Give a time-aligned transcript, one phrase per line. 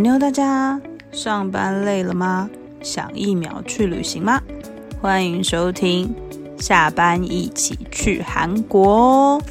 [0.00, 0.80] 哈妞，大家
[1.12, 2.48] 上班累了吗？
[2.80, 4.40] 想一秒去旅行吗？
[4.98, 6.14] 欢迎收听，
[6.56, 9.42] 下班一起去韩国哦。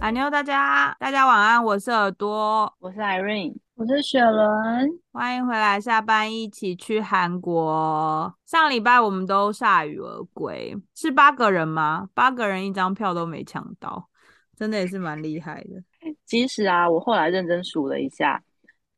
[0.00, 8.34] 哈妞，大家大家晚安，我是耳朵，我是 Irene，我是雪伦，欢迎回来，下班一起去韩国。
[8.44, 12.08] 上礼拜我们都铩羽而归，是八个人吗？
[12.12, 14.08] 八个人一张票都没抢到，
[14.56, 15.80] 真的也是蛮厉害的。
[16.26, 18.42] 其实啊，我后来认真数了一下，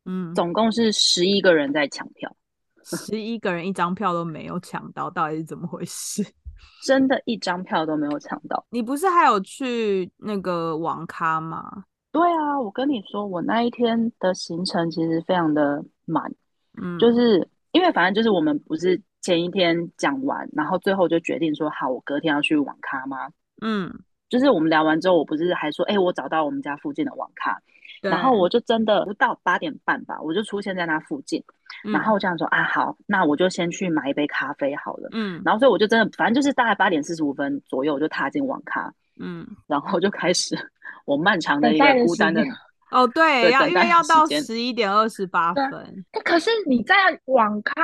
[0.06, 2.34] 嗯，总共是十一个人在抢票，
[2.82, 6.24] 十一个人一张票都没有抢到，到底是怎么回事？
[6.86, 8.64] 真的一张票都没有抢到。
[8.70, 11.84] 你不是还有去那个网咖吗？
[12.12, 16.32] 对啊，我跟你说，我那一天的行程其实非常的满，
[16.80, 23.28] 嗯，就是因为反正就是我们不是前一天讲完，然后最后就决定说好，我隔天要去网咖吗？
[23.62, 23.92] 嗯，
[24.28, 27.60] 就是我们聊完之后，我不是还说，哎，我找到我们家附近的网咖。
[28.00, 31.44] 然后我就真的不到八点半吧，我就出现在那附近，
[31.82, 35.10] 然后我这样说啊，好，那我就先去买一杯咖啡好了。
[35.12, 38.90] 嗯，然后所以我就真的，反正就是大概八点四十五分左右，我就踏进网咖。
[39.18, 40.56] 嗯，然后就开始
[41.10, 42.40] 我漫长的一个孤单的
[42.90, 45.70] 哦，对，要因为要到十一点二十八分。
[46.24, 46.94] 可是你在
[47.26, 47.74] 网咖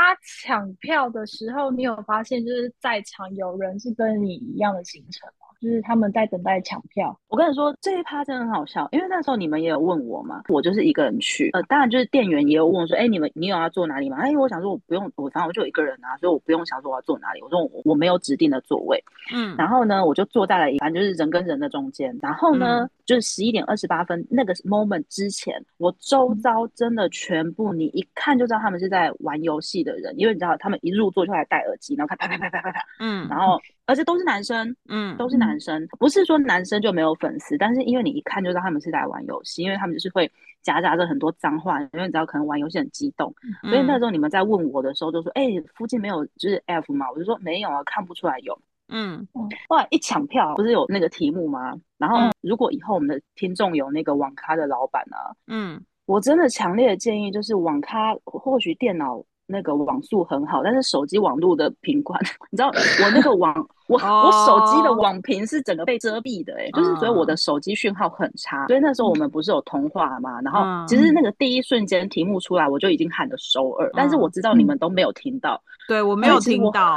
[0.44, 5.46] 抢票的时候，你有发现就是在场有人是跟你一样的行程吗？
[5.62, 7.16] 就是他们在等待抢票。
[7.28, 11.50] 我跟你说，这一趴真的很好笑，因为那时候你们也有问我嘛，我就是一个人去。
[11.52, 14.16] 呃，当然就是店员也有问我说，哎，你们你有要坐哪里吗？
[14.18, 17.40] 哎，我想说我不用，我反正我就一个人啊，所以我不用想说我要坐哪里。
[17.42, 19.02] 我说我我没有指定的座位。
[19.32, 19.54] 嗯。
[19.56, 22.18] 然后呢，我就坐在了反正就是人跟人的中间。
[22.20, 33.58] 然后呢，就是十一点二十八分那个 moment 之前，我周遭真的全部你一看就知道他们是在玩游戏的人，因为你知道他们一入座就来戴耳机，然后看啪啪啪啪啪啪，嗯，然后。
[33.88, 40.28] 而且都是男生，嗯，都是男生，不是说男生就没有粉丝，但是因为你一看就知道他们是在玩游戏，因为他们就是会
[40.60, 45.44] 夹杂着很多脏话，因为你知道可能玩游戏很激动，所以那时候你们在问我的时候就说，哎，
[45.76, 47.06] 附近没有就是 F 吗？
[47.12, 49.26] 我就说没有啊，看不出来有，嗯，
[49.68, 51.74] 哇一抢票不是有那个题目吗？
[51.98, 59.24] 然后如果以后我们的听众有那个网咖的老板啊，嗯，我真的强烈的建议就是网咖或许电脑。
[59.46, 62.20] 那个网速很好，但是手机网络的频宽，
[62.50, 63.54] 你知道我那个网，
[63.86, 68.66] 我我手机的网频是整个被遮蔽的，哎，就是所以我的手机讯号很差。
[68.66, 70.40] 所以那时候我们不是有通话嘛？
[70.42, 76.96] 然后其实那个第一瞬间题目出来，我就已经喊的首尔，但是我知道你们都没有听到， 对我没有听到，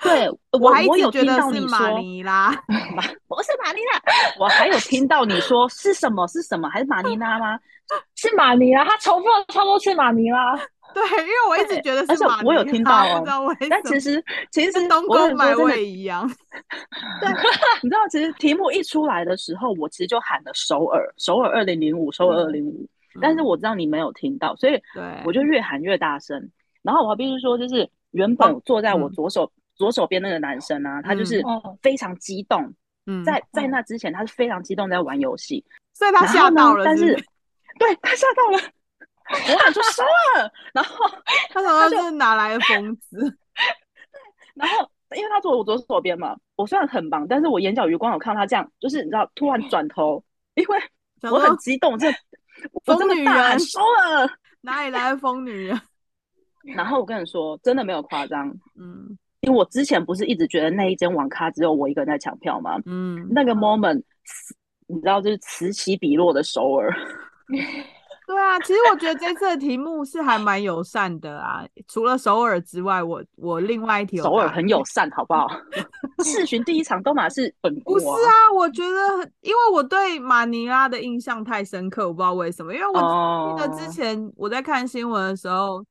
[0.00, 2.50] 对我我有听到你说马尼拉，
[3.26, 4.00] 不是马尼拉，
[4.38, 7.58] 我还有听到你说是什么是什么，还是马尼拉吗？
[8.14, 10.56] 是马尼拉，他重复了超多次马尼拉。
[10.94, 16.28] 对，因为我一直觉得是马我有听到哦，但其实其实跟东宫买位一样。
[17.20, 17.28] 对，
[17.82, 22.86] 你知道，其实题目一出来的时候，我其实就喊了首尔，首尔二零零五，首尔二零五。
[23.20, 24.80] 但是我知道你没有听到，所以
[25.24, 26.50] 我就越喊越大声。
[26.82, 31.42] 然后我必须说，就是原本坐在我左手左手边那个男生啊，他就是
[31.82, 32.72] 非常激动。
[33.06, 36.84] 嗯，在在那之前，他是非常激动在玩游戏，所以他吓到了。
[36.84, 37.14] 但是，
[37.78, 38.62] 对他吓到了。
[39.30, 40.02] 我喊出收
[40.36, 41.06] 了，然后
[41.50, 43.38] 他说他是哪来的疯子？
[44.54, 50.22] 然后因为他坐我左手边嘛，我虽然很忙，但是我眼角余光有看到他这样，就是你知道，突然转头，
[50.54, 50.78] 因为
[51.30, 52.10] 我很激动，这
[52.84, 54.30] 疯女人收了，
[54.62, 55.80] 哪里来的疯女人？
[56.74, 58.48] 然后我跟你说，真的没有夸张，
[58.78, 62.78] 嗯，因为我之前不是一直觉得那一间网咖只有我一个人在抢票吗？
[62.84, 64.02] 嗯，那个 moment，
[64.86, 66.94] 你知道，就是此起彼落的首尔。
[68.30, 71.64] 对啊，其实我觉得这次的题目是还蛮友善的啊。
[71.88, 75.48] 除了首尔之外，我我另外一题首尔很友善，好不好？
[76.22, 78.30] 世巡第一场都马是本不是啊？
[78.54, 82.72] 我觉得，因为我对马尼拉的印象太深刻，我不知道为什么。
[82.72, 85.84] 因为我记得之前我在看新闻的时候。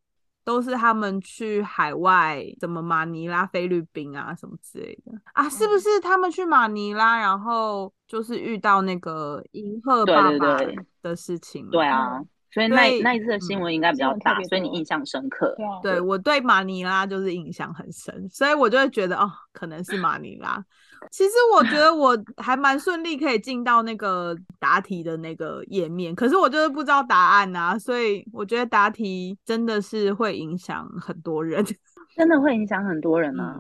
[0.50, 5.48] 都是他们去海外，什么马尼拉、菲律宾啊，什么之类的啊？
[5.48, 10.58] 是不是他们去马尼拉，然后就是遇到那个银赫爸爸
[11.04, 11.70] 的事情？
[11.70, 12.20] 对啊，
[12.52, 15.56] 所以那那一次的新闻应该比较大，所以你印象深刻。
[15.84, 20.66] 对，我对马尼拉就是印象很深，所以我就会觉得哦，可能是马尼拉。
[21.12, 31.66] 其实我觉得我还蛮顺利，可以进到那个答题的那个页面，可是我就是不知道答案啊，所以我觉得答题真的是会影响很多人，
[32.16, 33.60] 真的会影响很多人啊。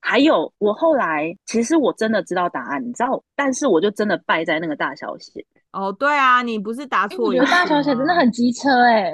[0.00, 5.44] 还有我后来其实我真的知道答案，你知道，但是我就真的败在那个大小写。
[5.70, 7.26] 哦，对啊，你不是答错？
[7.26, 9.12] 我觉得大小写真的很机车哎。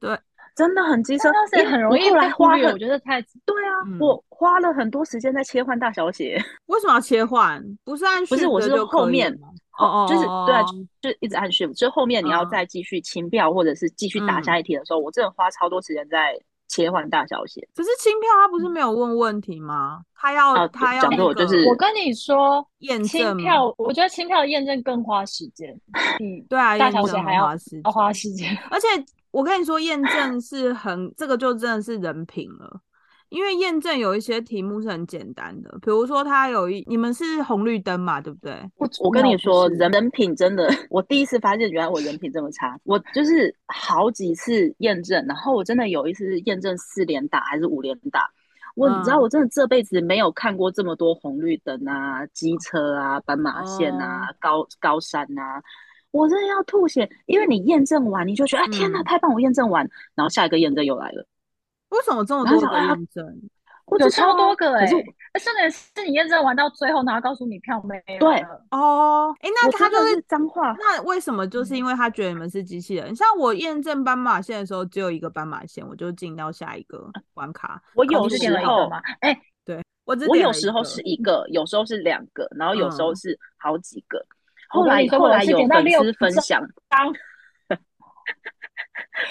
[0.00, 0.18] 对，
[0.54, 6.40] 真的很机车，但是很容易后来花了，我觉得太对啊，我花了很多时间在切换大小写。
[6.66, 7.60] 为什么要切换？
[7.84, 9.32] 不是按不是，我是后面
[9.78, 10.62] 哦哦，就是对啊，
[11.00, 17.66] 就一直按 shift，就后面你要再继续清票或者是继续打下一题的时候，我真的花超多时间在切换大小写。
[17.74, 20.02] 可是清票他不是没有问问题吗？
[20.14, 25.76] 他要他要讲座就是我跟你说验证票，我觉得清票验证更花时间。
[26.20, 27.40] 嗯，对啊，大小写还要
[27.82, 28.86] 要花时间， 而且。
[29.34, 32.80] 我跟你说，验证是很这个就真的是人品了，
[33.30, 38.52] 因为验证有一些题目是很简单的，比如说它有一你们是红绿灯嘛，对不对？
[38.76, 42.78] 我我跟你说，人人品真的，我第一次发现原来我人品这么差。
[42.84, 48.30] 我就是好几次验证，然后我真的有一次验证四连打还是五连打，
[48.76, 55.60] 我你知道我真的这辈子没有看过这么多红绿灯啊、机车啊、斑马线啊、高高山啊。
[56.14, 59.32] 我真的要吐血，因为你验证完，你就觉得啊天哪，太棒！
[59.34, 59.84] 我验证完，
[60.14, 61.26] 然后下一个验证又来了。
[61.88, 63.42] 为什么这么多个验证？
[63.98, 64.86] 有超多个哎！
[64.86, 68.18] 甚至是你验证完到最后，然后告诉你票没有。
[68.18, 68.40] 对
[68.70, 70.74] 哦，哎，那他就是脏话。
[70.78, 71.46] 那为什么？
[71.46, 73.14] 就是因为他觉得你们是机器人。
[73.14, 77.82] 像我验证斑马线的时候，只有一个斑马线，我就进到下一个关卡。
[77.94, 78.88] 我有时候，
[79.20, 84.24] 哎，对我我有时候是一个，有时候是两个，然后有时候是好几个。
[84.74, 86.60] 后来后来有粉 丝分享，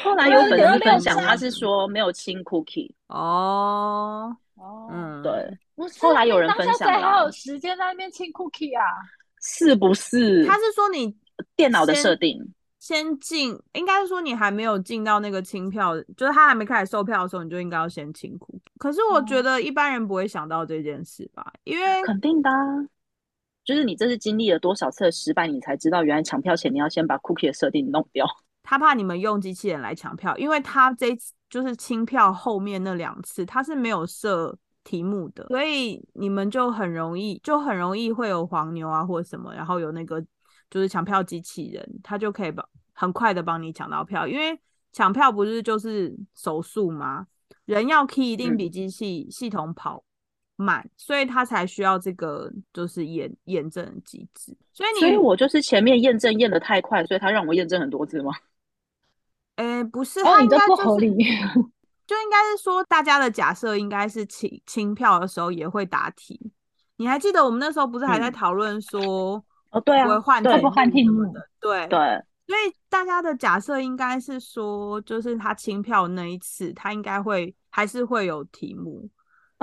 [0.01, 5.31] 后来有粉丝分享，他是说没有清 cookie 哦哦，嗯对，
[5.99, 8.83] 后来有人分享，还有时间在那边清 cookie 啊？
[9.41, 10.45] 是不是？
[10.45, 11.13] 他是说你
[11.57, 12.39] 电脑的设定
[12.79, 18.61] 先进，应该是说你还没有进到那个清票，就是他还没开始售票的时候，你就应该要先清 cookie。
[18.77, 21.51] 可是我觉得一般人不会想到这件事吧？
[21.65, 22.49] 因为肯定的。
[23.63, 28.25] 就是你这是经历了多少次的失败，你才知道原来抢票前你要先把 cookie 的设定弄掉。
[28.63, 40.21] 他怕你们用机器人来抢票，因为他这次就是清票后面那两次他是没有设题目的，所以你们就很容易就很容易会有黄牛啊或者什么，然后有那个
[40.69, 44.57] 就是抢票机器人，他就可以帮很快的帮你抢到票，因为
[44.91, 47.27] 抢票不是就是手速吗？
[47.65, 50.03] 人要 key 一定比机器系统跑。
[50.63, 54.55] 慢，所以他才需要这个就是验验证机制。
[54.71, 58.31] 所以你，所以我就是前面验证验的太快，所以他让我验证很多次吗？
[59.57, 61.09] 诶，不是，他应该不合理。
[62.05, 66.51] 就应该是说，大家的假设应该是清清票的时候也会答题。
[66.97, 71.49] 你还记得我们那时候不是还在讨论说，哦，对啊，会换不换题目的？
[71.59, 71.99] 对对。
[72.45, 79.09] 所以大家的假设应该是说，就是他清票那一次，他应该会还是会有题目。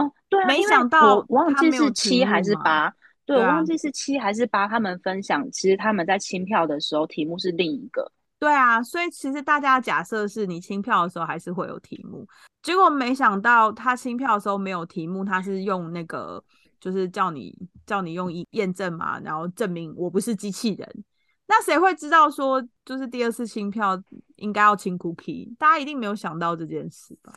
[0.00, 2.92] 哦，对啊，没想到我忘记是七还是八，
[3.26, 4.66] 对，我忘记是七还是八。
[4.66, 8.10] 他们分享，其实他们在清票的时候，题目是另一个。
[8.38, 12.26] 对啊，所以其实大家假设是你清票的时候还是会有题目，
[12.62, 16.42] 结果没想到他清票的时候没有题目，他是用那个
[16.80, 17.54] 就是叫你
[17.84, 21.04] 叫你用验证嘛，然后证明我不是机器人。
[21.46, 24.00] 那谁会知道说就是第二次清票
[24.36, 25.54] 应该要清 cookie？
[25.58, 27.34] 大家一定没有想到这件事吧？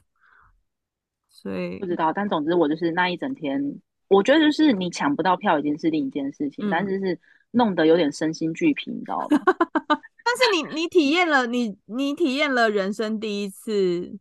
[1.44, 3.62] 所以不知道，但总之我就是那一整天，
[4.08, 7.20] 我觉得就是你抢不到票已经是另一件事情，但是是
[7.52, 9.28] 弄得有点身心俱疲，你知道吗？
[10.24, 14.18] 但是你你体验了你你体验了人生第一次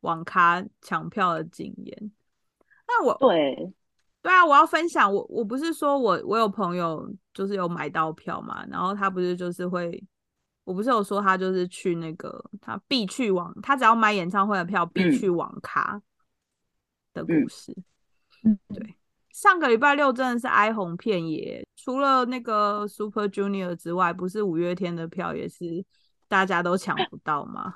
[0.00, 2.10] 网咖抢票的经验，
[2.88, 3.70] 那我对
[4.22, 10.02] 对啊，我要分享我我不是说我我有朋友就是有买到票嘛，然后他不是就是会，
[10.64, 16.00] 我不是有说他就是去那个他必去网，他只要买演唱会的票必去网咖。
[17.12, 17.74] 的故事，
[18.44, 18.96] 嗯，对，
[19.32, 25.84] 上个礼拜六真的是哀鸿遍野，除了那个 Super Junior 之外，不是五月天的票也是
[26.28, 27.74] 大家都抢不到吗？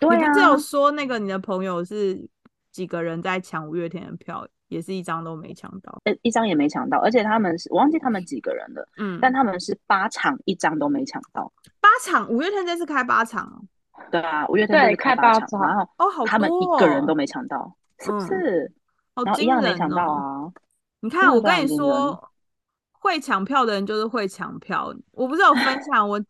[0.00, 2.28] 对啊，只有说那个你的朋友是
[2.70, 11.50] 几个人在抢五月天的票，也是一张都没抢到，呃，一张也没抢到，而且他们是我忘记他们几个人了，嗯，但他们是八场一张都没抢到，
[11.80, 12.28] 八场？
[12.28, 13.66] 五月天这次开八场，
[14.10, 17.74] 对啊，五月天这次开八场，然后哦，好他们一个人都没抢到。
[18.00, 18.72] 是不是？
[19.14, 20.52] 好惊人哦！
[21.00, 22.30] 你看，我跟你说，
[22.92, 24.92] 会抢票的人就是会抢票。
[25.12, 26.20] 我不是有分享，我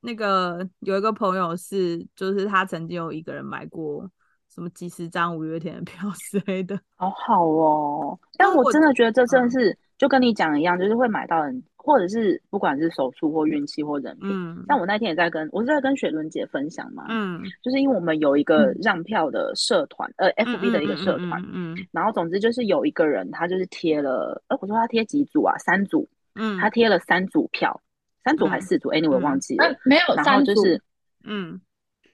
[0.00, 4.06] 那个有一个朋友是，就是他曾经有一个人买过
[4.52, 8.18] 什么几十张五月天的票 之类的，好好哦。
[8.36, 11.62] 但我真的觉得这真的是就跟你讲一样，就是会买到人。
[11.84, 25.54] 或者是不管是手术或运气或人品，但我那天也在跟我是在跟雪伦姐分享嘛，嗯，就是因为我们有一个让票的社团，呃，FB 的一个社团，嗯，然后总之就是有一个人他就是贴了，呃，我说他贴几组啊？
[25.58, 27.78] 三组，嗯，他贴了三组票，
[28.24, 30.80] 三组还是四组？？anyway 忘记了，没有，然后就是，
[31.24, 31.60] 嗯，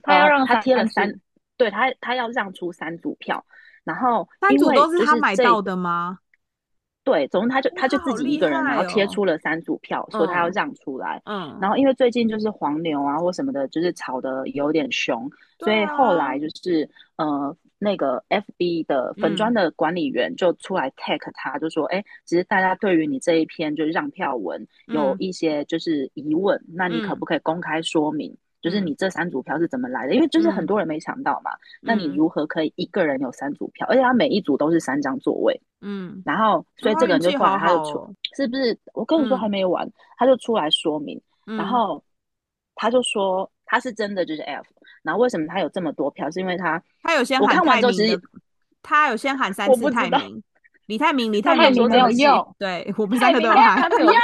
[0.03, 1.15] 他要让他贴了三，
[1.57, 3.45] 对他他要让出三组票，
[3.85, 6.19] 然后三组都是他买到的吗？
[7.03, 11.21] 对，总之他就他就自己一个人，然后贴出了三组票，说他要让出来。
[11.25, 15.29] 嗯，然后因为最近就是黄牛啊或什么的，就是炒的有点凶，
[15.59, 28.37] 所以后来就是呃那个 FB 的粉砖的管理员就出来 take 他，就说，哎，其实大家对于你这一篇就是让票文有一些就是疑问，那你可不可以公开说明？
[28.61, 30.15] 就是你这三组票是怎么来的？
[30.15, 31.51] 因为就是很多人没抢到嘛，
[31.81, 33.87] 那你如何可以一个人有三组票？
[33.89, 38.79] 而且他每一组都是三张座位，嗯，然后所以这个人就出来，他就出，是不是？
[38.93, 42.05] 我跟你说还没完，他就出来说明，然后
[42.75, 44.67] 他就说他是真的就是 F，
[45.03, 46.31] 然后为什么他有这么多票？
[46.31, 48.21] 是因为他他有先喊泰明，
[48.83, 50.43] 他有先喊三次泰明，
[50.87, 54.21] 李泰明，李泰明没有用，对我们三个都喊，不要。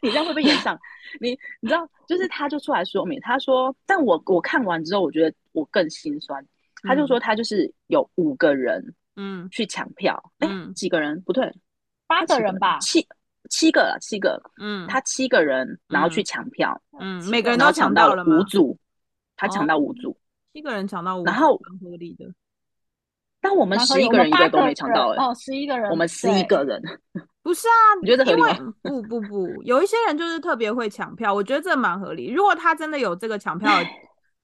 [0.00, 0.78] 你这样会不会演上？
[1.20, 1.30] 你
[1.60, 6.44] 你知道，就是他就出来说明，他说，但我我看完之后，我觉得我更心酸。
[6.84, 11.20] 他就说他就是有五个人，嗯，去抢票，哎，几个人？
[11.20, 11.52] 不对，
[12.08, 13.06] 八个人吧，七
[13.50, 18.76] 七个了，七个，嗯，他七个人，然后去抢票，嗯，每个人都抢到了五组，
[19.36, 20.16] 他抢到五组，
[20.52, 22.26] 七个人抢到五，然后蛮合理的。
[23.40, 26.82] 但我们十一个人一个都没抢到，哦，十一个人，我们十一个人。
[27.42, 28.74] 不是啊，你觉得合理吗？
[28.82, 32.30] 不不不，有一些人就是特别会抢票，我觉得这蛮合理。
[32.30, 33.68] 如果他真的有这个抢票，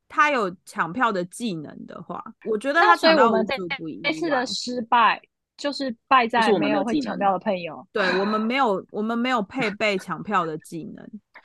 [0.09, 4.13] 他有抢票的技能的话，我觉得他抢到五组不一样。
[4.13, 5.21] 这次的失败
[5.57, 7.87] 就是败在没有会抢票的朋友。
[7.93, 11.05] 对我们没有，我们没有配备抢票的技能。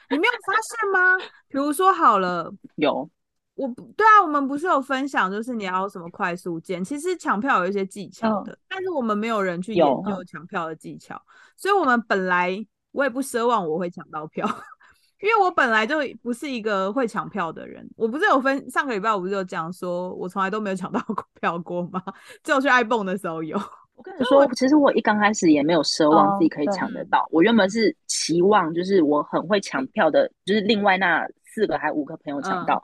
[0.10, 1.18] 你没有发现吗？
[1.50, 3.10] 比如说好了，有。
[3.56, 11.22] 我对啊，我们不是有分享，就是你要什么快速键，其实抢票有一些技巧的，但是我们没有人去研究抢票的技巧，
[11.56, 14.44] 所以我们本来我也不奢望我会抢到票，
[15.22, 17.88] 因为我本来就不是一个会抢票的人。
[17.96, 21.00] 我不是有分上个礼拜我不是有讲说我从来都没有抢到
[21.40, 22.02] 票过吗？
[22.44, 23.56] 只有去爱蹦的时候有。
[23.96, 32.84] 我跟 你说，其实我一刚开始也没有奢望自己可以抢得到，我原本是期望就是我很会抢票的，就是另外那四个还五个朋友抢到。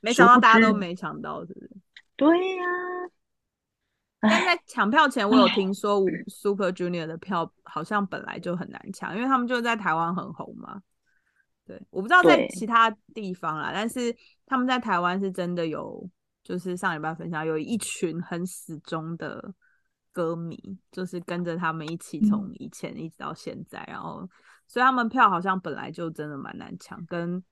[0.00, 1.70] 没想到大家都没抢到，是不是？
[2.16, 2.64] 对呀。
[4.22, 10.82] 但在抢票前，我有听说 Super Junior 的票好像本来就很难抢，因为他们就在台湾很红嘛。
[11.64, 14.14] 对，我不知道在其他地方啦，但是
[14.44, 16.06] 他们在台湾是真的有，
[16.42, 19.54] 就是上礼拜分享有一群很死忠的
[20.12, 20.58] 歌迷，
[20.92, 24.28] 就是跟着他们一起从以前一直到现在，然后
[24.66, 27.42] 所以他们票好像本来就真的蛮难抢，跟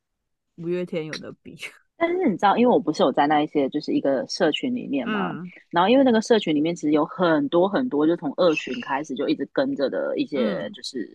[0.57, 1.57] 五月天有的比。
[1.99, 5.35] 但是你知道，因为我不是有在那一些就是一个社群里面嘛，
[5.71, 11.07] 然后因为那个社群里面其实有很多很多，就从二群开始就一直跟着的一些就是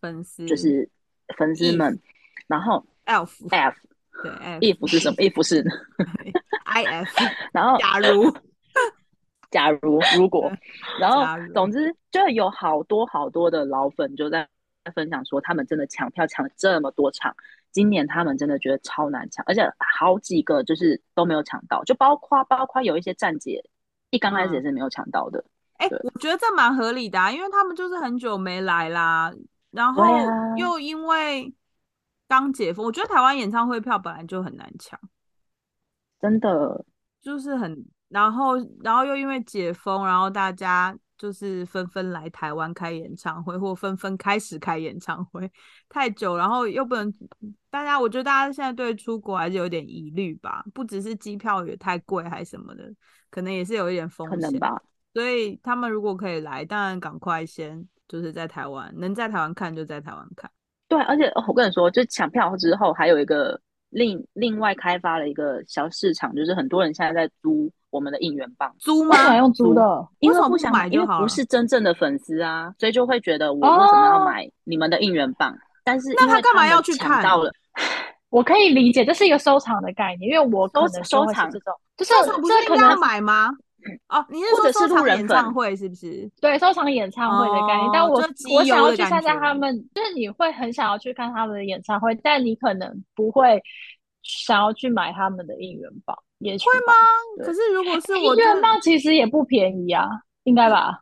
[0.00, 0.88] 粉丝，就是
[1.36, 1.98] 粉丝们。
[2.46, 3.76] 然后 F F
[4.22, 5.64] 对 F 是什么？F 是。
[6.64, 7.12] I F。
[7.52, 8.32] 然后假如。
[9.50, 10.52] 假如如果，
[11.00, 11.24] 然后
[11.54, 14.46] 总之就有好多好多的老粉就在
[14.94, 17.34] 分享说，他们真的抢票抢了这么多场。
[17.72, 19.62] 今年他们真的觉得超难抢，而且
[19.96, 23.62] 好几个就是都没有抢到，就包括包括有一些站姐
[24.10, 25.44] 一刚开始也是没有抢到的。
[25.74, 29.32] 哎，我觉得这蛮合理的，啊，因为他们就是很久没来啦，
[29.70, 30.04] 然后
[30.56, 31.54] 又因为
[32.26, 34.98] 刚解封，我觉得台湾演唱会票本来就很难抢，
[36.20, 36.84] 真的
[37.20, 40.96] 就是很，然后然后又因为解封，然后大家。
[41.18, 45.50] 就是纷纷来台湾开演唱会，或纷纷开始开演唱会，
[45.88, 47.12] 太久，然后又不能，
[47.68, 52.90] 大家我觉得大家现在对出国还是有点疑虑吧，不只是机票也太贵，还什么的，
[53.30, 54.80] 可能也是有一点风险吧。
[55.12, 60.48] 所以他们如果可以来，当然赶快先就是在台湾，能在台湾看就在台湾看。
[60.86, 63.60] 对，而且我跟你说，就抢票之后还有一个
[63.90, 67.70] 另另外开发了一个小市场，就是很多人现在在租。
[67.90, 69.34] 我们的应援棒租吗？
[69.38, 75.56] 用租的，因为不想买，因为不是真正的粉丝啊，所以就会觉得我为什么要买你们的应援棒？
[75.84, 77.50] 但是那他干嘛要去看到了？
[78.28, 83.48] 我可以理解，这是一个收藏的概念，因为我收收藏这种，就是不是应该要买吗？
[84.08, 86.30] 哦，你是说收藏演唱会是不是？
[86.40, 87.90] 对，收藏演唱会的概念。
[87.92, 88.20] 但我
[88.54, 93.62] 我想要去参加他们，就是你会很想要去看他们的演唱会，但你可能不会
[94.22, 96.16] 想要去买他们的应援棒。
[96.38, 97.44] 也会吗？
[97.44, 100.08] 可是如果是我，应援棒其实也不便宜啊，
[100.48, 100.98] 应该吧？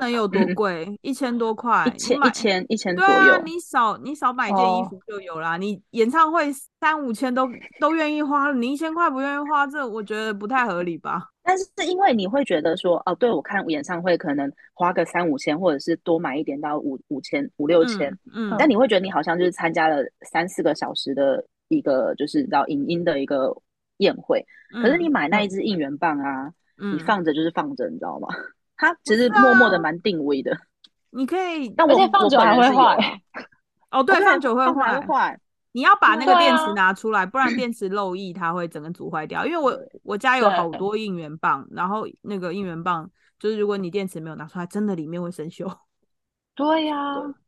[0.00, 0.86] 能有多贵？
[1.02, 3.42] 一千多块，一千一千一千左右。
[3.44, 5.56] 你少你少买一件衣服就有啦。
[5.56, 7.48] 你演唱会三五千都
[7.80, 11.26] 都愿意花，你一千块不愿意花，这我觉得不太合理吧？
[11.42, 23.56] 但是因为你会觉得说，哦，对我看演唱会可能花个三五千，或者是多买一点到五五千五六千，嗯，但你会觉得你好像就是参加了三四个小时的一个就是到影音的一个。
[24.00, 24.42] 宴会。
[24.82, 28.28] 可是你买那一支应援棒啊，你放着就是放着，你知道吗？
[28.80, 30.56] 它其实默默的蛮定位的。
[31.10, 33.20] 你可以，但我放久还会坏。
[33.90, 35.38] 哦，对，放久会坏。
[35.72, 39.44] 你要把那个电池拿出来，不然电池漏液，它会整个煮坏掉。
[39.44, 43.08] 因为我我家有好多应援棒，然后那个应援棒
[43.38, 45.70] 就是如果你电池没有拿出来，真的里面会生锈。
[46.56, 46.96] 对呀，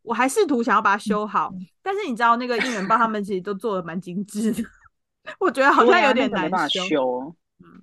[0.02, 4.62] 我还试图想要把它修好，但是你知道那个应援棒他们其实都做的蛮精致的，
[5.40, 7.34] 我觉得好像有点难修。
[7.58, 7.82] 嗯，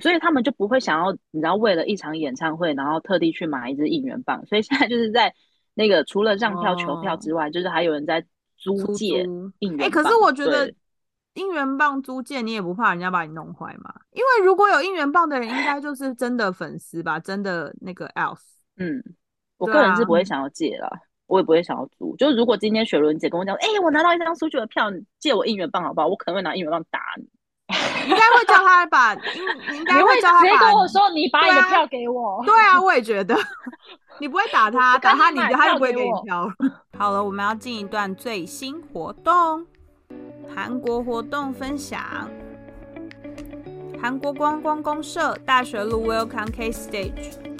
[0.00, 4.44] 所以他们就不会想要，你知道，为了一场演唱会，然后特地去买一支应援棒。
[4.46, 5.34] 所以现在就是在
[5.74, 8.24] 那个除了让票求票之外，就是还有人在
[8.56, 9.24] 租借
[9.60, 9.86] 应援棒。
[9.86, 10.72] 哎，可是我觉得
[11.34, 13.94] 应援棒租借你也不怕人家把你弄坏吗？
[14.12, 18.38] 因为如果有应援棒的人，应该就是真的粉丝吧，真的那个 else。
[18.76, 19.02] 嗯，
[19.56, 20.90] 我个人是不会想要借了，
[21.26, 22.14] 我也不会想要租。
[22.16, 26.06] 就是如果今天雪伦姐跟我讲，哎，我拿到一张出去的票，借我应援棒好不好？
[26.06, 27.26] 我可能会拿应援棒打你。
[28.06, 32.42] 应该会叫他把，应该会叫他直接跟我说，你把你的票给我。
[32.44, 33.34] 对啊，我也觉得，
[34.20, 36.46] 你不会打他，打他你他就不会给你票。
[36.98, 39.66] 好了，我们要进一段最新活动，
[40.54, 42.00] 韩国活动分享。
[44.02, 47.53] 韩国观光公社大学路 Welcome K Stage。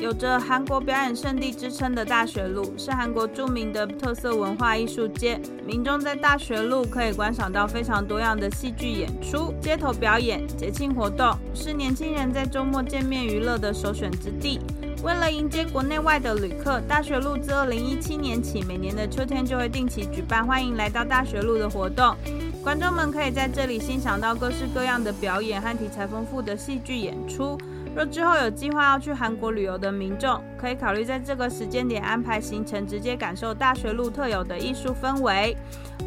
[0.00, 5.40] 有着韩国表演圣地之称的大学路，是韩国著名的特色文化艺术街。
[5.66, 14.60] 民众在大学路可以观赏到非常多样的戏剧演出、街头表演、节庆活动，是年轻人在周末见面娱乐的首选之地。
[15.02, 22.14] 为了迎接国内外的旅客，大学路自2017年起，每年的秋天就会定期举办欢迎来到大学路的活动。
[22.62, 27.56] 观众们可以在这里欣赏到各式各样的表演和题材丰富的戏剧演出。
[27.94, 35.56] 若之后有计划要去韩国旅游的民众，可以考虑在这个时间点安排行程，直接感受大学路特有的艺术氛围。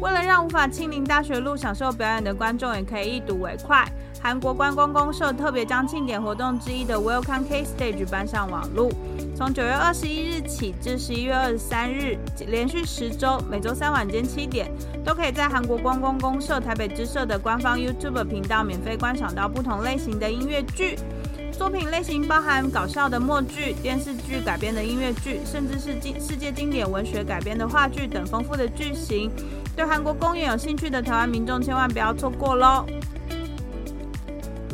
[0.00, 3.86] 为了让无法亲临大学路享受表演的观众也可以一睹为快，
[4.20, 8.90] 韩国观光公社特别将庆典活动之一的 Welcome K Stage 搬上网路。
[9.36, 12.16] 从九月二十一日起至十一月二十三日，
[12.48, 14.70] 连续十周，每周三晚间七点，
[15.04, 20.96] 都可以在韩国观光公社台北支社的官方 YouTube 频道免费观赏到不同类型的音乐剧。
[21.56, 29.30] 作品类型包含搞笑的默剧、电视剧改编的音乐剧，甚至是经世界经典文学改编的话剧等丰富的剧情。
[29.76, 32.84] 对韩国公演有兴趣的台湾民众，千万不要错过喽！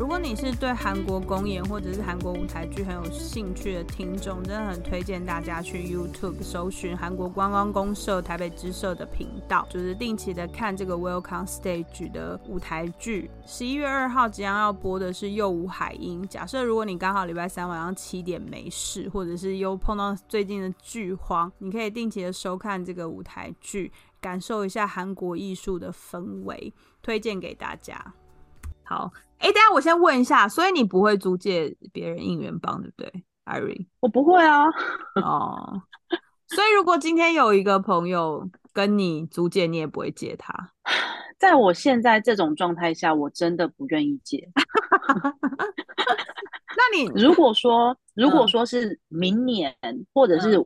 [0.00, 13.30] 如果你是对韩国公演或者是韩国舞台剧很有兴趣的听众，真的很推荐大家去 YouTube 搜寻韩国观光公社台北支社的频道，就是定期的看这个 Welcome Stage 的舞台剧。
[13.44, 16.22] 十一月二号即将要播的是《又无海英》。
[16.26, 28.02] 假设如果你刚好礼拜三晚上七点没事，或者是又碰到最近的剧荒，你可以定期的收看这个舞台剧，感受一下韩国艺术的氛围，推荐给大家。
[28.82, 29.12] 好。
[29.40, 33.86] 哎，等下我先问一下，所以你不会租借别人应援棒，对不对，Irene？
[34.00, 34.64] 我不会啊。
[35.16, 35.82] 哦，
[36.48, 40.52] 所以如果今天有一个朋友跟你租借，你也不会借他？
[41.38, 44.46] 在我现在这种状态下，我真的不愿意借。
[46.76, 49.74] 那你 如果说，如果说是明年，
[50.12, 50.62] 或者是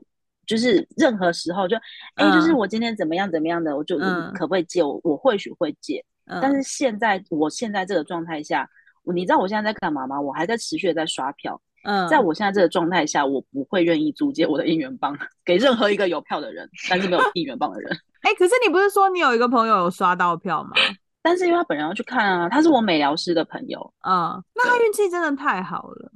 [0.46, 1.76] 就是任何时候，就
[2.16, 3.96] 哎，就是我今天怎么样怎么样的，我就
[4.34, 4.82] 可不可以借？
[4.82, 6.04] 我我或许会借。
[6.26, 8.68] 但是现在，我现在这个状态下，
[9.14, 10.20] 你知道我现在在干嘛吗？
[10.20, 11.60] 我还在持续的在刷票。
[11.84, 17.94] 嗯，在我现在这个状态下，我不会愿意租借我的应援棒给任何一个有票的人，但是没有应援棒的人。
[18.22, 20.70] 哎，可是你不是说你有一个朋友有刷到票吗？
[21.20, 23.92] 但是因为他本人要去看啊，他是我美疗师的朋友。
[24.06, 26.10] 嗯，那他运气真的太好了，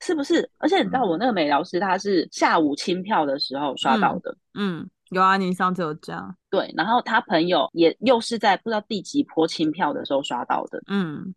[0.00, 0.50] 是不是？
[0.58, 4.36] 而且你知道我那个美疗师他是下午清票的时候刷到的。
[4.54, 4.88] 嗯。
[5.10, 11.34] 有啊，你上次有这样对，然后他朋友也又是在不知道第几波清票的时候刷到的，嗯，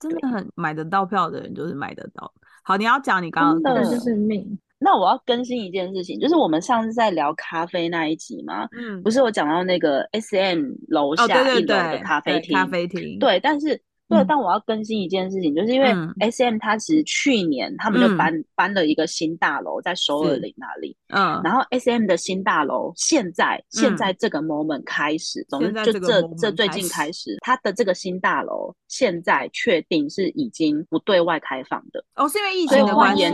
[0.00, 2.32] 真的很买得到票的人就是买得到。
[2.64, 4.58] 好，你要讲你刚刚的就是命。
[4.80, 13.80] 那我要更新一件事情，就是我们上次在聊咖啡那一集嘛，嗯，不是我讲到那个 S M 楼下一楼的咖啡厅，咖啡厅，对，但是。
[14.08, 32.02] 对，但我要更新一件事情，就是因为 S M 它其实去年他们就搬搬了一个新大楼在首尔林那里，嗯，然后 S M 的新大楼现在现在这个 moment 开始，总之就这这最近开始，它的这个新大楼现在确定是已经不对外开放的。
[32.14, 33.24] 哦，是因为疫情的关系，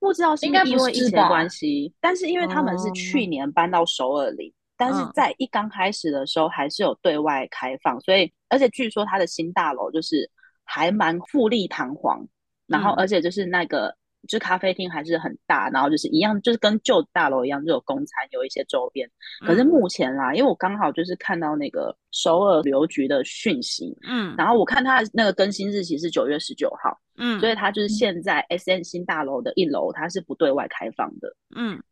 [0.00, 4.52] 不知道是因为疫情的关系，但是因为他们是去年搬到首尔林。
[4.76, 10.30] 但是在一刚开始的时候，还是有对外开放，所以而且据说它的新大楼就是
[10.64, 12.26] 还蛮富丽堂皇，
[12.66, 13.96] 然后而且就是那个
[14.28, 19.08] 就是咖啡厅还是很大，然后就是一样，就是跟旧大楼一样，就有公餐，有一些周边。
[19.40, 31.82] 可是目前啦，因为我刚好就是看到那个首尔旅游局的讯息，嗯，然后我看它那个更新日期是九月十九号，嗯，所以它就是现在 S N 新大楼的一楼，它是不对外开放的，嗯。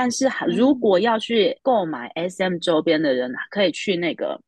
[0.00, 4.40] 但是如果要去购买 S M 周边的人，可以去那个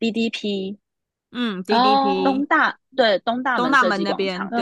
[0.00, 0.76] D D P，
[1.30, 4.58] 嗯，D D P 东大对东大东大门那边，对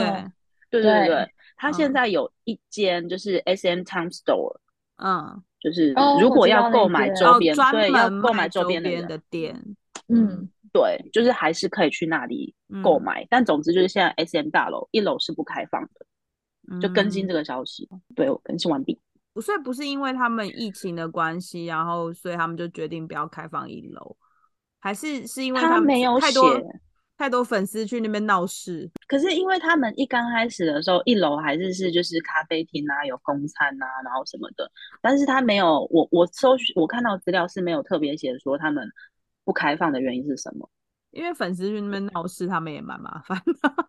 [0.69, 1.27] 对对对。
[1.57, 4.55] 他现在有一间就是 S M Town Store，
[5.03, 9.59] 嗯，就是如果要购买周边，对，要购买周边的店，
[10.09, 12.53] 嗯，对，就是还是可以去那里
[12.83, 13.25] 购买。
[13.31, 17.89] 但总之就是现在 S M 大楼一楼是不开放的，就更新这个消息。
[18.15, 18.99] 对我，更新完毕。
[19.41, 24.15] 所以不是因为他们疫情的关系，然后所以他们就决定不要开放一楼，
[24.79, 26.61] 还是是因为他们没有太多。
[27.17, 34.69] 太多粉丝去那边闹事，可是因为他们一刚开始的时候，一楼还是是就是咖啡厅啊，有公餐啊，然后什么的，
[35.01, 38.85] 但是他没有，我我搜我看到资料是没有特别写说他们
[39.45, 40.69] 不开放的原因是什么，
[41.11, 43.87] 因为粉丝去那边闹事，他们也蛮麻烦的。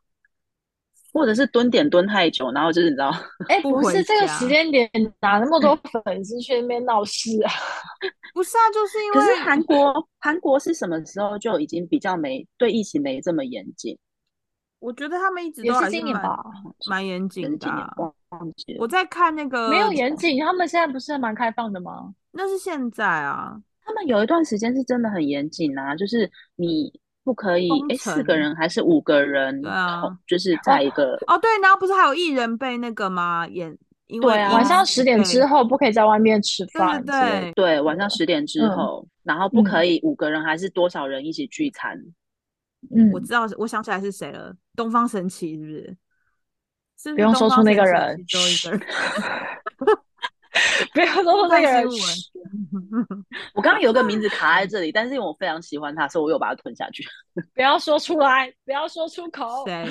[1.17, 3.11] 或者是蹲点蹲太久，然后就是你知道，
[3.49, 4.87] 哎， 不是这个时间点
[5.21, 5.75] 哪那么多
[6.05, 7.51] 粉丝去那边闹事啊？
[8.35, 13.99] 不是啊，就是因为可是韩国韩国是什么时候就已经比较没对疫情没这么严谨？
[14.79, 16.39] 我觉得他们一直都是今年吧，
[16.87, 18.15] 蛮严谨的。
[18.79, 22.13] 我在看那个没有严谨，他们现在不是蛮开放的吗？
[22.33, 26.93] 那是现在啊，他们有一段时间是真的很严谨啊，就是你。
[27.27, 29.61] 不可以，哎，四个人还是五个人？
[29.61, 33.45] 对啊，就是在一个哦，对，然后不是还有艺人被那个吗？
[33.49, 33.77] 演，
[34.23, 42.01] 对啊，晚上十点之后不可以在外面吃饭，对对，晚上十点之后，然后不可以五个人还是多少人一起聚餐？
[42.95, 45.97] 嗯，我知道，我想起来是谁了，东方神起是不是？
[46.97, 48.87] 是不用说出那个人，其中一个人。
[50.95, 51.87] 不要说那个人。
[53.55, 57.05] 我刚刚有个名字卡在这里，但是因为我非常喜欢他，所以我又把它吞下去。
[57.55, 59.65] 不要说出来，不要说出口。
[59.67, 59.89] 谁？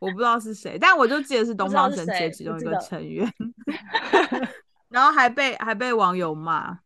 [0.00, 3.30] 我不知道是谁，但我就记得是东方神起其中一个成员。
[4.88, 6.78] 然后还被还被网友骂，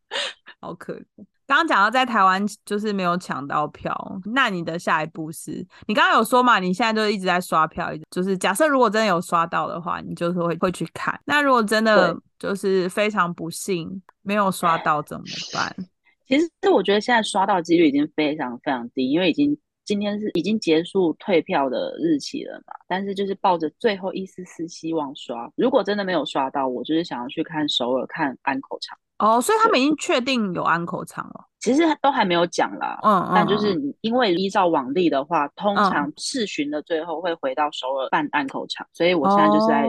[0.60, 1.04] 好可怜。
[1.46, 3.94] 刚刚讲到在台湾就是没有抢到票，
[4.34, 5.66] 那你的下一步是？
[5.86, 6.58] 你刚刚有说嘛？
[6.58, 11.18] 你现在就一直在刷票，就是假设如果真的有刷到的话，你就是会会去看。
[11.24, 15.74] 那如果真的就是非常不幸没有刷到怎么办？
[16.28, 22.74] 其实我觉得现在刷到几率已经非常非常低，因为已经今天是已经结束退票的日期了嘛。
[22.86, 28.98] 但是就是抱着最后一丝丝希望刷，如果真的没有刷到，我就是想要去看首尔看安口场。
[29.18, 32.98] 哦，所以他们已经确定有安口场了，其实都还没有讲啦。
[33.02, 39.86] 嗯，但就是因为依照往例的话，通常试巡的最后会回到首尔办安口场，所以我现在就是在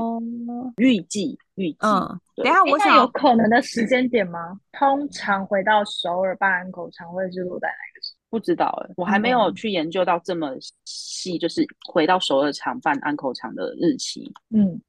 [0.78, 1.78] 预计预计。
[1.82, 4.60] 嗯，等下我想有可能的时间点吗？
[4.72, 8.14] 通常回到首尔办安口场会是落在哪个时？
[8.30, 10.50] 不知道哎，我还没有去研究到这么
[10.86, 14.32] 细，就是回到首尔场办安口场的日期。
[14.50, 14.82] 嗯，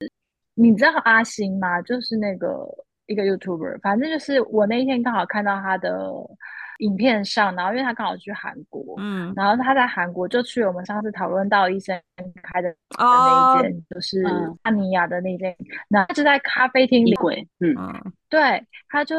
[0.55, 1.83] 你知道阿星吗？
[1.83, 2.67] 就是那个。
[3.07, 6.13] 一个 YouTuber，反正就是我那一天刚好看到他的
[6.81, 11.99] 影片上，然后因为他刚好去韩国，嗯，然后他在韩国就去我们上次讨论到医生
[12.43, 14.23] 开的那一间，就是
[14.63, 15.57] 阿尼亚的那间，
[15.89, 17.15] 那就在咖啡厅里，
[17.61, 17.77] 嗯，
[18.29, 19.17] 对，他就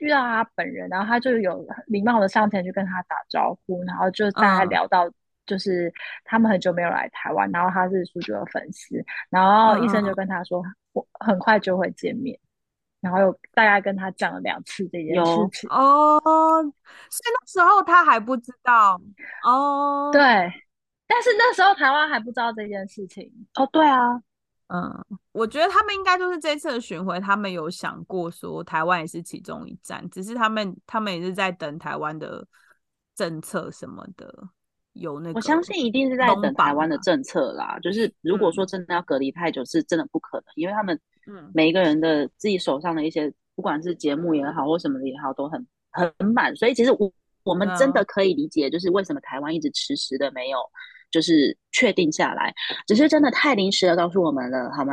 [0.00, 5.08] 遇到他本人，然后他就有礼貌的上前去跟他打招呼，然后就大家聊到
[5.46, 5.92] 就是
[6.24, 8.96] 他们很久没有来台湾，然后他是苏九的粉丝，
[9.30, 12.38] 然后医生就跟他说，我很快就会见面。
[13.04, 18.98] 然后又大概跟他讲了两次这件事情哦，所以那时候他还不知道
[19.44, 20.20] 哦，对，
[21.06, 24.00] 但是那时候台湾还不知道这件事情哦，对啊，
[24.68, 32.46] 嗯，我觉得他们应该就是这次的巡回，他们有想过说台湾也是其中一站，只是他们他们也是在等台湾的
[33.14, 34.48] 政策什么的。
[34.94, 37.76] 有那个，我相信一定是在等台湾的政策啦。
[37.82, 40.96] 就是如果说真的要隔离太久，是真的不可能，因为他们
[41.54, 46.54] 每一个人的自己手上的一些，不管是节目也好或什么的也好，都很很满。
[46.56, 50.58] 所以其实我我们真的可以理解，就是为什么台湾一直迟迟的没有
[51.10, 52.52] 就是确定下来，
[52.86, 54.92] 只是真的太临时的告诉我们了，好吗？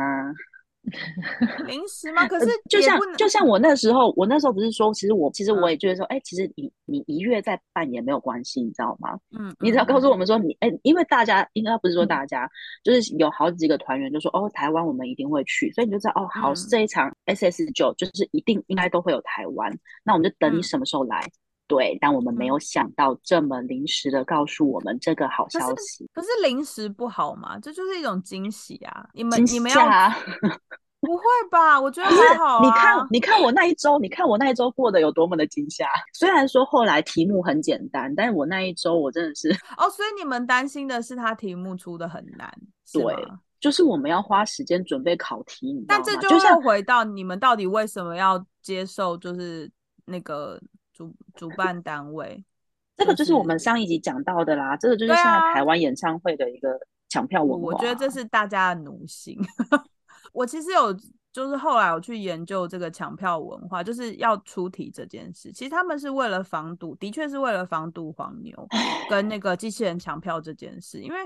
[1.66, 2.26] 临时吗？
[2.26, 9.18] 可是就像就像我那时候，我那时候不是说，其实我其实我也觉得说，哎，其实你你一月再办也没有关系，你知道吗？
[9.38, 12.48] 嗯，你只要告诉我们说，你哎，因为大家应该不是说大家，
[12.82, 21.22] 就是有好几个团员就说，哦，台湾我们一定会去，所以你就知道，哦，好，这一场 S S 九就是一定应该都会有台湾，那我们就等你什么时候来。
[21.68, 26.06] 对，但我们没有想到这么临时的告诉我们这个好消息。
[26.12, 27.58] 可是临时不好吗？
[27.60, 29.08] 这就是一种惊喜啊！
[29.14, 29.80] 你们你们要
[31.02, 31.78] 不不会吧？
[31.78, 32.64] 我觉得还好啊。
[32.64, 35.86] 你看，你看我那一周，你看我那一周过得有多么的惊吓。
[36.14, 39.90] 虽然说后来题目很简单，但是我那一周我真的是哦。
[39.90, 42.50] 所以你们担心的是他题目出的很难，
[42.94, 43.14] 对，
[43.60, 45.72] 就是我们要花时间准备考题。
[45.72, 49.70] 你但这就像回到你们到底为什么要接受，就是
[50.06, 50.58] 那个
[50.94, 52.42] 主主办单位。
[52.96, 56.78] 这个就是我们上一集讲到的啦，这个就是现在台湾演唱会的一个
[57.10, 57.66] 抢票文化。
[57.66, 59.36] 我觉得这是大家的奴性。
[60.32, 60.92] 我其实有，
[61.32, 65.52] 就是后来我去研究这个抢票文化，就是要出题这件事。
[65.52, 68.68] 其实他们是为了防堵，的确是为了防堵黄牛
[69.08, 71.00] 跟那个机器人抢票这件事。
[71.00, 71.18] 因为，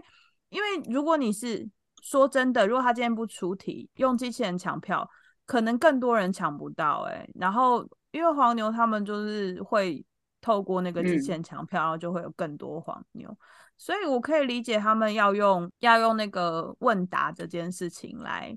[0.50, 1.68] 因为如果你是
[2.02, 5.08] 说真的，如果他今天不出题，用机器人抢票，
[5.46, 7.06] 可能更多人抢不到。
[7.08, 10.04] 哎，然后因为黄牛他们就是会。
[10.42, 13.36] 透过那个机器人抢票，然后就会有更多黄牛，
[13.76, 18.56] 所以我可以理解他们要用要用那个问答这件事情来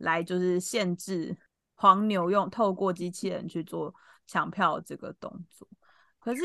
[0.00, 1.34] 来就是限制
[1.74, 3.94] 黄牛用透过机器人去做
[4.26, 5.66] 抢票这个动作。
[6.18, 6.42] 可是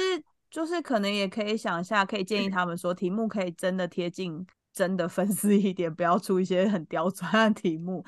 [0.50, 8.06] 就是可能也可以想一下，可以建议他们说题目可以真的贴近真的粉丝一点，不要出一些很刁钻的题目。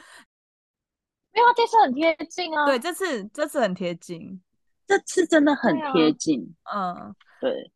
[1.34, 2.66] 没有，这次很贴近啊。
[2.66, 4.42] 对，这次这次很贴近。
[4.88, 7.70] 这次真的很贴近，嗯，对，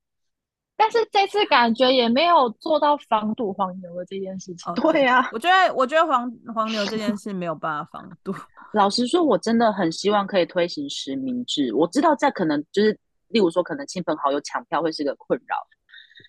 [0.82, 4.74] 但是这次感觉也没有做到防堵黄牛的这件事情。
[4.74, 8.34] 对呀，我觉得，我觉得黄黄牛这件事没有办法防堵。
[8.74, 11.72] 老实说，我真的很希望可以推行实名制。
[11.76, 15.56] 我知道在可能就是，例如说，可能亲朋好友抢票会是个困扰，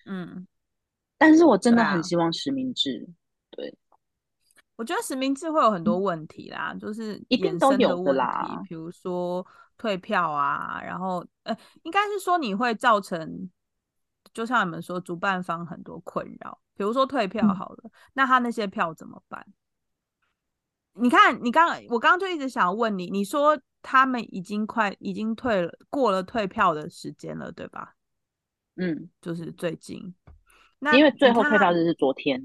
[0.05, 0.47] 嗯，
[1.17, 3.09] 但是我真的很希望实名制。
[3.49, 3.75] 对，
[4.75, 9.43] 我觉得实名制会有很多问题啦，就是一定都有的啦，比如说。
[9.75, 13.49] 退票啊，然后呃，应该是说你会造成，
[14.33, 16.59] 就像你们说，主办方很多困扰。
[16.75, 19.45] 比如说退票好了，那他那些票怎么办？
[20.93, 27.95] 你看，你刚我刚刚就一直想问你，你说他们已经快已经退了，过了退票的时间了，对吧？
[28.75, 30.13] 嗯，就是最近，
[30.79, 32.41] 那因为最后退票日是昨天，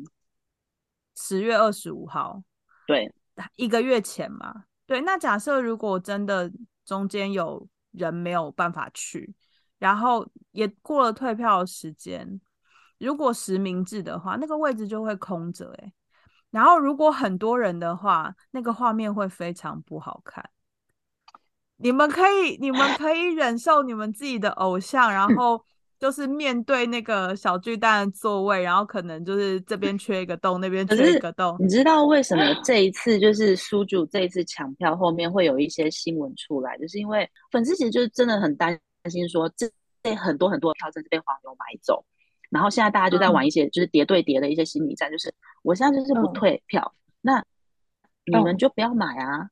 [1.16, 2.42] 十月二十五号，
[2.87, 3.12] 对，
[3.57, 4.64] 一个月前嘛。
[4.87, 6.53] 对，那假设如果真的。
[6.88, 9.35] 中间有人没有办法去，
[9.79, 12.41] 然后也过了退票的时间。
[12.99, 15.93] 如果实名制的话，那个位置就会空着哎。
[16.51, 20.49] 然后如果很多人的话，那个画面会非常不好看。
[21.77, 25.62] 你们可以，你们可以忍受你们自己的偶像，然后。
[25.99, 31.57] 就是面对那个小巨蛋的座位，然后可能就是这边缺一个洞，那边缺一个洞。
[31.59, 38.79] 你知道为什么这一次就是苏主这一次抢票后面会有一些新闻出来，就是因为粉丝其实就是真的很担
[39.11, 39.71] 心，说这
[40.03, 42.05] 这很多很多票真是被黄牛买走，
[42.51, 47.44] 然后现在大家就在玩一些就是叠对叠的一些心理战，就是我现在就是不退票，那
[48.25, 49.51] 你们就不要买啊。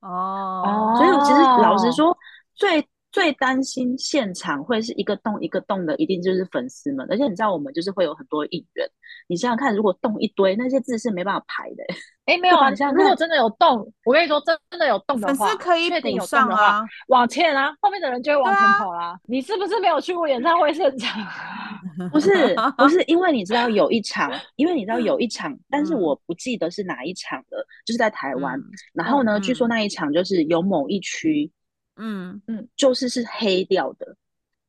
[0.00, 2.16] 哦，所以其实老实说
[2.54, 2.88] 最。
[3.10, 7.06] 最担心现场会是一个洞一个洞的，一定就是粉丝们。
[7.10, 8.86] 而且你知道，我们就是会有很多应援。
[9.28, 11.84] 你想想看，如果洞一堆，那些字是没办法排的。
[12.26, 19.18] 哎，没有啊，像如果真的有洞，我跟你说，真真的有洞的话，粉丝可以补上啊，往前啊，后面的人就会往前跑啦。
[19.26, 21.26] 你是不是没有去过演唱会现场？
[22.12, 28.60] 不是，不是， 因为你知道有一场，因为你知道有一场，但是我不记得是哪一场了，就是在台湾。
[28.92, 31.50] 然后呢，据说那一场就是有某一区。
[31.98, 32.40] 嗯。
[32.46, 34.16] 嗯，就是是黑掉的，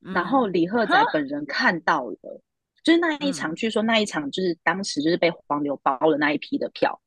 [0.02, 2.42] 然后李赫宰本人看到了，
[2.84, 7.00] 就是那一场，据说那一场就是当时就是被黄牛包了那一批的票，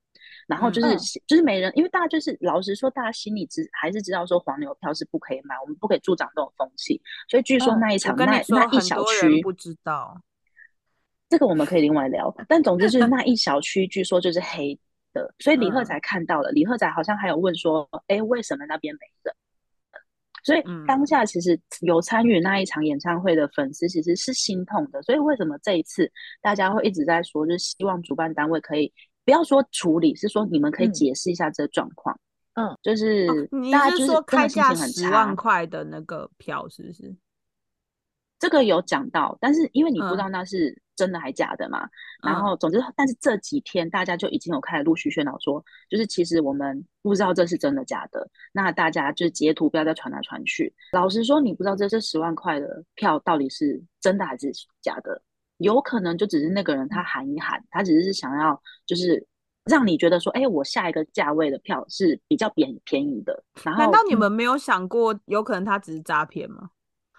[0.47, 10.21] 然后就是就是没人，因为大家就是老实说，大家心里知还是知道说黄牛票是不可以买，我们不可以助长这种风气，所以据说那一场那那一小区不知道，
[11.29, 14.79] 这个我们可以另外聊，但总之就是 那一小区据说就是黑
[15.15, 19.35] 的，所以李赫仔看到了，李赫仔好像还有问说，哎，为什么那边没人？
[20.43, 25.03] 所以当下其实有参与那一场演唱会的粉丝其实是心痛的。
[25.03, 28.93] 所以为什么这一次大家会一直在说，就是希望主办单位可以
[29.25, 32.19] 不要说处理，是说你们可以解释一下这个状况。
[32.55, 37.15] 嗯，就是你是说开价十万块的那个票是不是？
[38.43, 40.77] 这个有讲到，但是因为你不知道那是。
[40.95, 41.89] 真的还假的嘛？
[42.23, 48.29] 然后总之，但是这几天大家就已经有开始陆续宣导说，就是其实我们不知道这是真的假的。
[48.53, 50.73] 那大家就是截图不要再传来传去。
[50.93, 54.53] 老实说，你不知道这这十万块的票到底是真的还是
[54.83, 55.21] 假的，
[55.57, 59.27] 有可能就只是那个人他喊一喊，他只是想要就是
[59.65, 63.43] 让你觉得说，哎，我下一个价位的票是比较便便宜的。
[63.65, 66.69] 然后，难道你们没有想过，有可能他只是诈骗吗？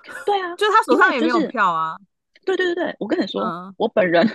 [0.26, 1.96] 对啊，就他手上也没有票啊。
[2.46, 3.42] 对对对对，我跟你说，
[3.78, 4.28] 我本人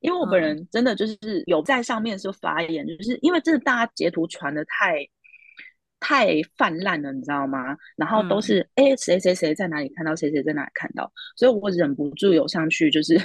[0.00, 1.16] 因为我本人真的就是
[1.46, 5.08] 有在上面说发言，就是因为真的大家截图传的太
[6.00, 7.74] 太泛滥了，你知道吗？
[7.96, 13.18] 然后都是哎谁谁谁在哪里看到，谁谁在哪里看到，所以我忍不住有上去，就是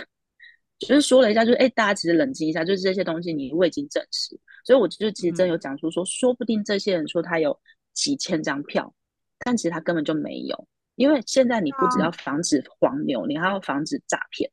[0.79, 7.59] 就是说了一下，就是哎大家其实冷静一下，就是这些东西你未经证实，所以我就其实真有讲出说，说不定这些人说他有
[7.93, 8.93] 几千张票，
[9.39, 10.67] 但其实他根本就没有。
[10.99, 14.51] 因为现在你不只要防止黄牛，你还要防止诈骗。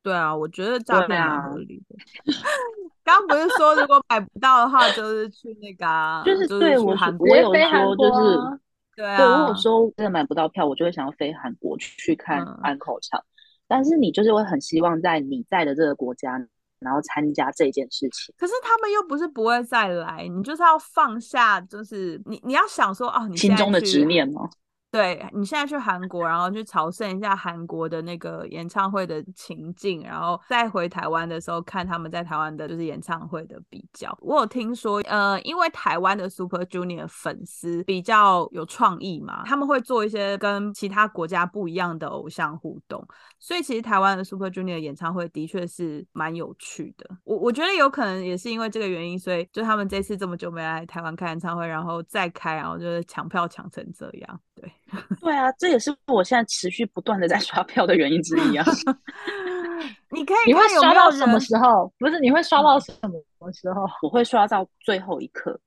[0.00, 1.96] 对啊，我觉得诈骗蛮合理的。
[3.02, 8.60] 刚不是说如果买不到的话，就是去那个，就是对我韩我有说就是，
[8.94, 9.40] 对啊。
[9.40, 13.20] 如果说真的买不到票，我就会想要飞韩国去看安口场。
[13.66, 16.38] 但是你就是会很希望在你在的这个国家，
[16.78, 18.32] 然后参加这件事情。
[18.38, 24.48] 可是他们又不是不会再来，你就是要放下，就是你你要想说哦，你心中的执念吗？
[24.92, 34.14] 对你现在去韩国，然后去朝圣一下韩国的那个演唱会的情境，然后再回台湾的时候看他们在台湾的就是演唱会的比较。
[34.20, 43.02] 我有听说，呃，因为台湾的 Super Junior 粉丝比较有创意嘛，他们会做一些跟其他国家不一样的偶像互动，
[43.38, 47.08] 所以其实台湾的 Super Junior 演唱会的确是蛮有趣的。
[47.24, 54.70] 我我觉得有可能也是因为这个原因，所以就他们这次这么久没来台湾开演唱会，然后再开，然后就是抢票抢成这样，对。
[55.20, 58.64] 对啊，这也是我现在持续不断的在刷票的原因之一啊。
[60.10, 61.92] 你可以，你会刷到什么时候？
[61.98, 63.86] 不是，你会刷到什么时候？
[64.02, 65.58] 我会刷到最后一刻。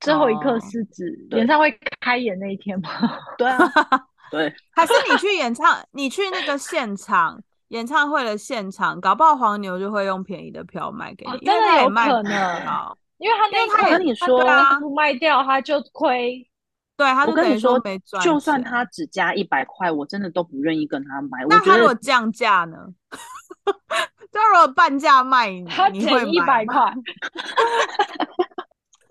[0.00, 2.90] 最后一刻是指演唱会开演那一天吗？
[3.36, 3.58] 对啊，
[4.30, 4.54] 对。
[4.70, 12.96] 还是你去演唱，你去那个现场演唱会的现场，搞不好黄牛就会用便宜的票卖给你，真的有可能。
[13.18, 14.38] 因为他那他跟你说
[14.78, 16.46] 不卖掉，他就亏。
[16.98, 17.80] 对，我跟你说，
[18.20, 21.44] 就算他只加一百块，我真的都不愿意跟他买。
[21.48, 22.76] 那他如果降价呢？
[24.32, 26.92] 他如果半价卖，他减一百块。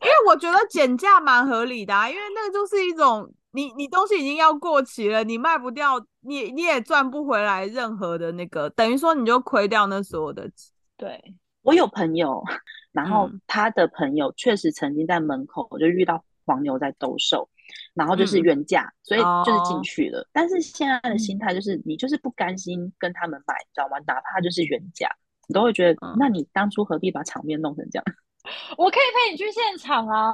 [0.01, 10.49] 因为我觉得减价蛮合理的，啊因为那个就是一种，你你东西已经要过期了，你卖不掉，你你也赚不回来任何的那个，等于说你就亏掉那所有的。
[10.97, 12.43] 对我有朋友，
[12.91, 17.49] 然后他的朋友确实曾经在门口就遇到黄牛在兜售。
[17.93, 20.27] 然后就是原价，所以就是进去了。
[20.31, 23.97] 但是现在的心态就是，你就是不甘心跟他们买，你知道吗？
[24.05, 25.09] 哪怕就是原价，
[25.47, 28.05] 你都会觉得，那你当初何必把场面弄成这样？
[28.77, 30.33] 我可以陪你去现场啊，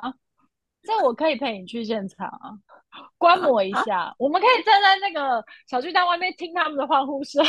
[0.83, 2.53] 这我可以陪你去现场啊，
[3.17, 4.13] 观摩一下。
[4.19, 7.43] 我们可以站在那个小巨蛋外面听他们的欢呼声。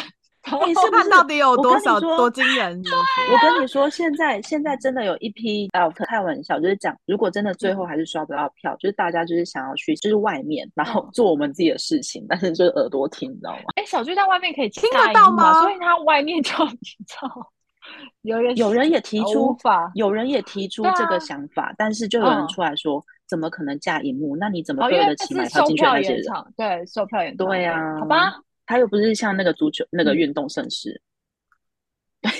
[0.66, 2.80] 你是看到底有多少多惊人？
[3.32, 13.62] 我跟你说，现在现在真的有一批啊，开玩笑，就是讲，如果真的最后还是刷不到票，就是大家就是想要去，就是外面，然后做我们自己的事情，但是就是耳朵听，你知道吗？
[13.76, 15.62] 哎，小巨在外面可以听得到吗？
[15.62, 16.52] 所以他外面就
[18.22, 19.56] 有人有人也提出，
[19.94, 24.36] 有人也提出这个想法，但是就有人出来说，怎么可能架荧幕？
[24.36, 26.24] 那你怎么对得起买票进去那些人？
[26.56, 28.34] 对，售票员对呀，好吧。
[28.66, 31.00] 他又不是像那个足球那个运动盛世，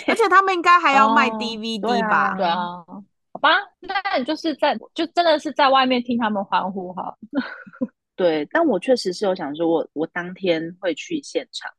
[0.07, 2.35] 而且他们应该还要卖 DVD 吧？
[2.37, 2.85] 对啊，
[3.33, 7.17] 好吧，那你就是在就真的是在外面听他们欢呼哈。
[8.17, 11.71] 对，但我确实是有想说，我我当天会去现场。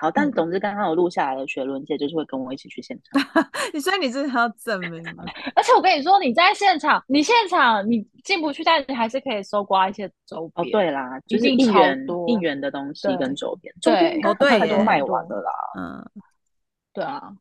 [0.00, 3.20] 好，但总之刚刚我录下来的学伦姐就是会跟我一起去现场。
[3.74, 5.24] 你说你真的要证明吗？
[5.56, 10.68] 而且我跟你说，你在现场，你现场你进不去，但你还是可以搜刮一些周边。
[10.68, 15.52] 哦，对啦，就是应援应援的东西跟周边，周边哦对，都卖完了啦。
[15.76, 16.10] 嗯，
[16.94, 17.32] 对啊，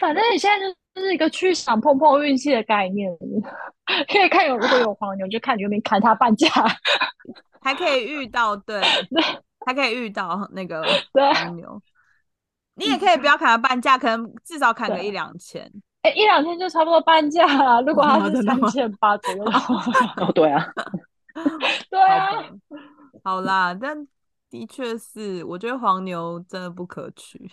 [0.00, 3.10] 反正你现在就是一个去想碰碰运气的概念，
[4.10, 6.48] 可以看有如果有黄牛，就看你有没有砍他半价，
[7.60, 8.80] 还可以遇到对。
[9.66, 10.82] 还可以遇到那个
[11.34, 11.82] 黄牛，
[12.74, 15.70] 你也可以不要砍到半价，可能至少砍个一两千。
[16.02, 17.80] 哎，一两千就差不多半价了。
[17.82, 19.44] 如果他是三千八左右，
[20.18, 20.66] 哦，对啊，
[21.88, 22.28] 对啊，
[23.22, 24.06] 好啦，但
[24.50, 27.50] 的确是，我觉得黄牛真的不可取。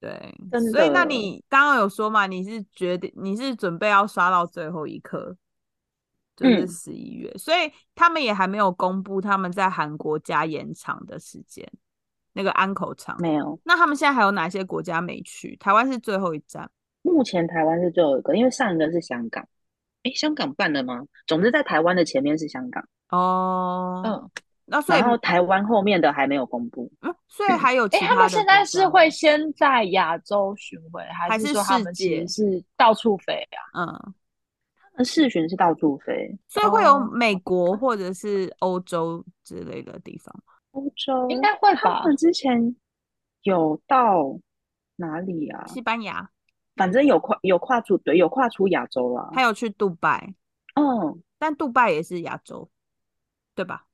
[0.00, 0.34] 对，
[0.72, 2.26] 所以那你刚刚有说嘛？
[2.26, 5.36] 你是决定你是准备要刷到最后一刻？
[6.42, 11.66] 就是十一月，所以他们也还没有公布他们在韩国加延长的时间。
[12.34, 13.60] 那个安口场没有。
[13.62, 15.54] 那他们现在还有哪些国家没去？
[15.56, 16.70] 台湾是最后一站。
[17.02, 19.46] 目前台湾是最后一个，因为上一个是香港。
[20.02, 21.02] 哎，香港办了吗？
[21.26, 22.82] 总之在台湾的前面是香港。
[23.10, 24.30] 哦，嗯，
[24.64, 26.90] 那所以然后台湾后面的还没有公布。
[27.02, 28.08] 嗯，所以还有其他。
[28.08, 33.84] 他们现在是会先在亚洲巡回，还是说他们其实是到处飞啊？
[33.84, 34.14] 嗯。
[35.04, 40.34] 试巡是到处飞，所以会有美国或者是欧洲之类的地方。
[40.72, 42.00] 欧洲应该会吧？
[42.00, 42.76] 他们之前
[43.42, 44.38] 有到
[44.96, 45.64] 哪里啊？
[45.66, 46.30] 西班牙。
[46.74, 49.30] 反正有跨有跨出对有跨出亚洲了。
[49.34, 50.34] 他有去杜拜。
[50.74, 52.70] 嗯，但杜拜也是亚洲，
[53.54, 53.84] 对吧？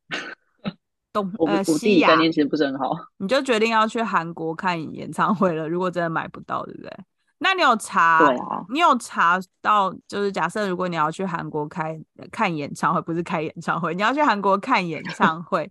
[1.12, 2.08] 东呃西亚。
[2.08, 2.92] 概念其实不是很好。
[3.16, 5.68] 你就决定要去韩国看演唱会了。
[5.68, 6.92] 如果真的买不到，对不对？
[7.40, 8.18] 那你有查？
[8.18, 8.64] 对啊。
[8.68, 9.94] 你有查到？
[10.08, 11.98] 就是假设如果你要去韩国开
[12.32, 15.70] 看演唱会，不是开演唱会，你要去韩国看演唱会，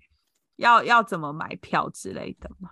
[0.56, 2.70] 要要怎么买票之类的吗？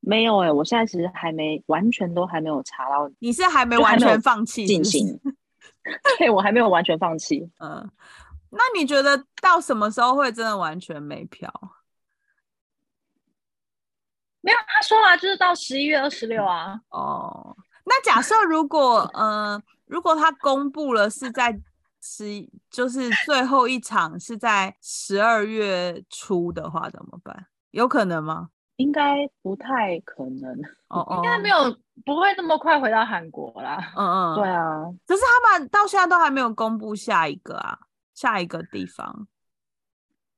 [0.00, 3.10] 没有哎，我现在其实还没完全都还没有查到。
[3.18, 5.20] 你是还没完全放弃进行？
[6.18, 7.50] 对，我还没有完全放弃。
[7.58, 7.90] 嗯，
[8.50, 11.52] 那你觉得到什么时候会真的完全没票？
[14.40, 16.80] 没有，他说啊，就是到十一月二十六啊。
[16.90, 17.56] 哦。
[17.88, 21.58] 那假设如果呃，如果他公布了是在
[22.00, 27.46] 十，就是最后一场是在十二月初的话，怎么办？
[27.70, 28.50] 有可能吗？
[28.76, 31.56] 应该不太可能哦，应该没有，
[32.04, 33.92] 不会那么快回到韩国啦。
[33.96, 34.84] 嗯嗯，对啊。
[35.06, 37.78] 可是他们到现在都还没有公布下一个啊，
[38.14, 39.26] 下一个地方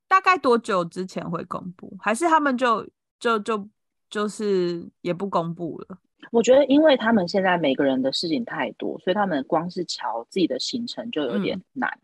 [0.09, 1.95] 大概多久之前会公布？
[2.01, 2.89] 还是他们就
[3.19, 3.69] 就就
[4.09, 5.99] 就是也不公布了？
[6.31, 11.99] 我觉得，因为他们现在每个人的事情太多，所以他们光是瞧自己的行程就有点难。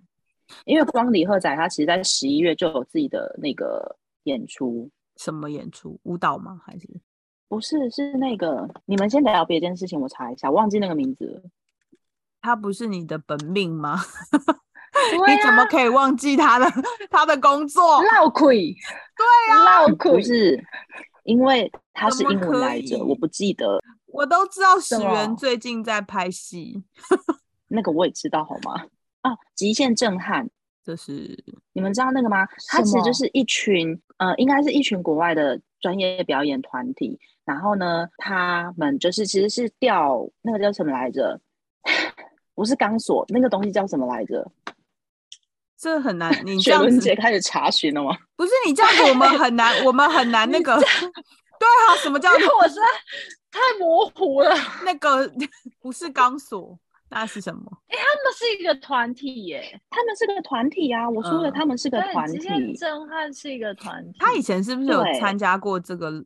[0.65, 5.99] 因为光李赫仔他其实在十一月就有自己的那个演出，什么演出？
[6.05, 6.61] 舞蹈吗？
[6.65, 6.89] 还是
[7.49, 7.91] 不是？
[7.91, 11.43] 是那个你们先聊别件事情，我查一下，忘记那个名字了。
[12.41, 13.99] 他不是你的本命吗？
[15.27, 16.67] 你怎么可以忘记他的
[17.11, 18.03] 他的工作？
[18.05, 18.73] 闹鬼，
[19.17, 20.65] 对啊，闹鬼不是，
[21.25, 23.83] 因为他是英文来着，我不记得。
[24.07, 26.83] 我都知道史源最近在拍戏，
[27.69, 28.87] 那个我也知道好吗？
[29.23, 30.49] 啊，极限震撼，
[30.85, 32.47] 这是你们知道那个吗？
[32.69, 37.19] 它其实就是一群呃，应该是一群国外的专业表演团体。
[37.45, 41.41] 然后呢，他们就是其实是吊那个叫什么来着？
[42.57, 44.51] 不是钢索，那个东西叫什么来着？
[45.79, 46.33] 这很难。
[46.45, 48.17] 你这样子开始查询了吗？
[48.35, 50.75] 不是你这样子，我们很难，我们很难那个。
[50.77, 52.31] 对啊，什么叫？
[52.33, 52.81] 我是。
[53.57, 54.55] 太模糊了，
[54.85, 55.31] 那个
[55.81, 56.79] 不是钢索，
[57.09, 57.63] 那是什么？
[57.89, 61.09] 哎，他们是一个团体耶，他们是个团体啊！
[61.09, 62.75] 我说的，他们是个团体。
[62.75, 64.19] 震撼是一个团体。
[64.19, 66.23] 他以前是不是有参加过这个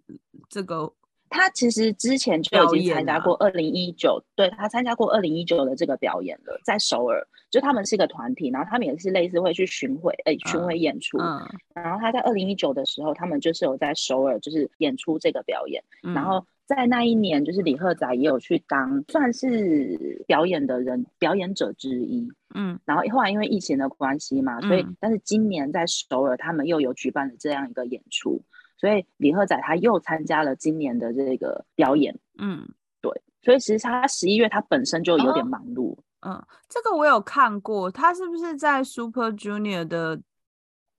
[0.48, 0.92] 这个？
[1.28, 7.24] 他其实之前就已经参加过二零一九，对他参加过二零一九的这个表演了，在首尔。
[7.48, 11.18] 就他们是一个团体，然后他们也是类似会去巡回，哎，巡回演出。
[11.18, 11.40] 嗯。
[11.74, 16.44] 然后他在二零一九的时候，他们就是有在首尔就是演出这个表演，然后。
[16.70, 22.30] 在那一年，就是李赫宰也有去当算是表演的人，表演者之一。
[22.54, 28.40] 嗯，然后后来因为疫情的关系嘛，所以但是今年在首尔，他们又有举办了这样一个演出，
[28.76, 32.16] 所以李赫宰他又参加了今年的这个表演。
[32.38, 32.68] 嗯，
[33.00, 33.10] 对，
[33.42, 35.98] 所以其实他十一月他本身就有点忙碌。
[36.20, 40.20] 嗯，这个我有看过，他是不是在 Super Junior 的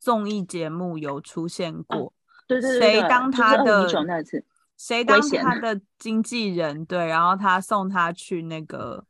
[0.02, 2.12] 综艺节目有出现过？
[2.46, 4.44] 对对对，谁当他的那次？
[4.82, 6.84] 谁当他的经纪人？
[6.88, 9.06] 对，然后他送他去那个，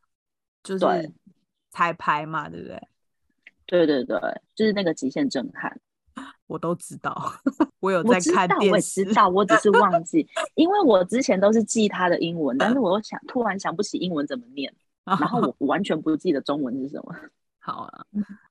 [0.61, 1.13] 就是
[1.69, 2.87] 彩排嘛，对不对？
[3.65, 4.19] 对对对，
[4.53, 5.79] 就是那个极限震撼，
[6.47, 7.15] 我都知道，
[7.79, 14.69] 我有在看电视，我知道，我只是忘 记，因为我之前都是记他的英文，但是我又想突然想不起英文怎么念，
[15.05, 17.15] 然后我完全不记得中文是什么。
[17.59, 18.05] 好啊，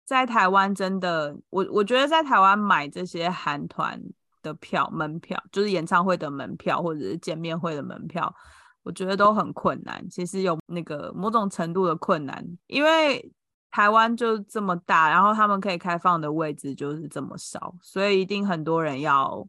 [0.07, 4.03] 在台湾真的，我我觉得在台湾买这些韩团。
[4.43, 8.35] 的票门票就是演唱会的门票或者是见面会的门票，
[8.83, 10.09] 我觉得都很困难。
[10.09, 13.33] 其实有那个某种程度的困难，因为
[13.71, 19.47] 台湾就这么大，然后他们可以开放的位置就是这么少，所以一定很多人要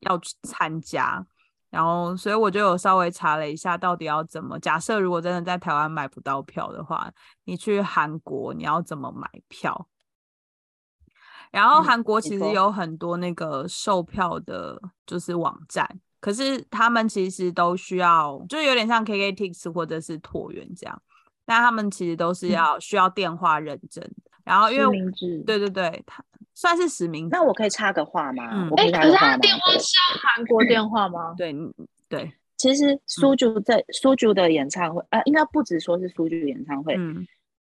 [0.00, 1.26] 要去参加。
[1.68, 7.08] 然后，所以我就有稍微查了一下，到底要怎么假设如果真的在台湾买不到票的话，
[7.44, 9.86] 你去韩国你要怎么买票？
[11.50, 15.84] 然后韩国其实有很多那个售票的，就是网站，
[16.20, 21.02] 可是他们其实都需要，就有点像 KKTix 或者是椭圆这样，
[21.46, 24.08] 那他们其实都是要需要电话认证。
[24.44, 24.98] 然后因为
[25.44, 26.24] 对对对，他
[26.54, 27.28] 算是实名。
[27.30, 28.68] 那我可以插个话吗？
[28.76, 31.34] 哎，可是他电话是要韩国电话吗？
[31.36, 31.52] 对
[32.08, 37.26] 对，其实苏竹在苏竹的演唱会，呃，应该不止说是苏竹演唱会，嗯，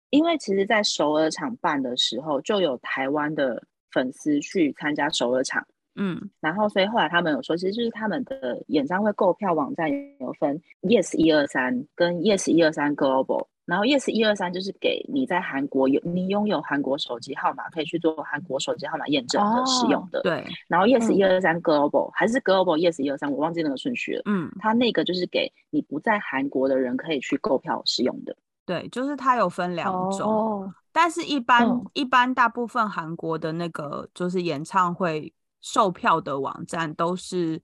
[0.10, 3.62] 因为其实，在首尔场办的时候，就有台湾的。
[3.94, 5.64] 粉丝去参加首尔场，
[5.96, 9.88] 嗯，然后所以后来他们有说，其实就是他们的演唱会购票网站
[10.20, 20.22] 有分 Yes 一二三跟 Yes 一二三 Global，然后 Yes 一二三就是给你在韩国有你拥有韩国手机号码可以去做韩国手机号码验证的使用的。
[20.24, 20.44] 对。
[20.68, 24.24] 然后 Yes 一二三 Global 还是 Global Yes 一二三，我忘记那个顺序了。
[24.26, 24.52] 嗯。
[24.60, 28.36] 它那个就是给你不在韩国的人可以去购票使用的。
[28.66, 37.62] 对，就是它有分两种，但是一般一般大部分韩国的那个就是演唱会售票的网站都是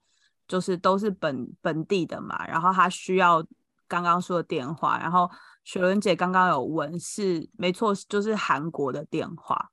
[0.48, 3.42] 就是都是本本地的嘛，然后他需要
[3.88, 5.30] 刚刚说的电话，然后。
[5.66, 9.70] 雪伦姐刚刚有问，是没错，就是韩国的电话。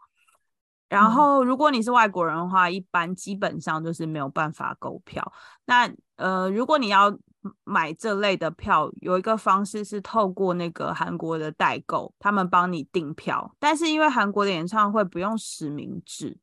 [0.90, 5.32] 然后，如果你是外国人的话，一般基本上就是没有办法购票。
[5.64, 7.16] 那呃，如果你要
[7.64, 13.54] 买这类的票，有一个方式是透过那个韩国的代购，他们帮你订票。
[13.58, 16.36] 但是因为韩国的演唱会不用实名制，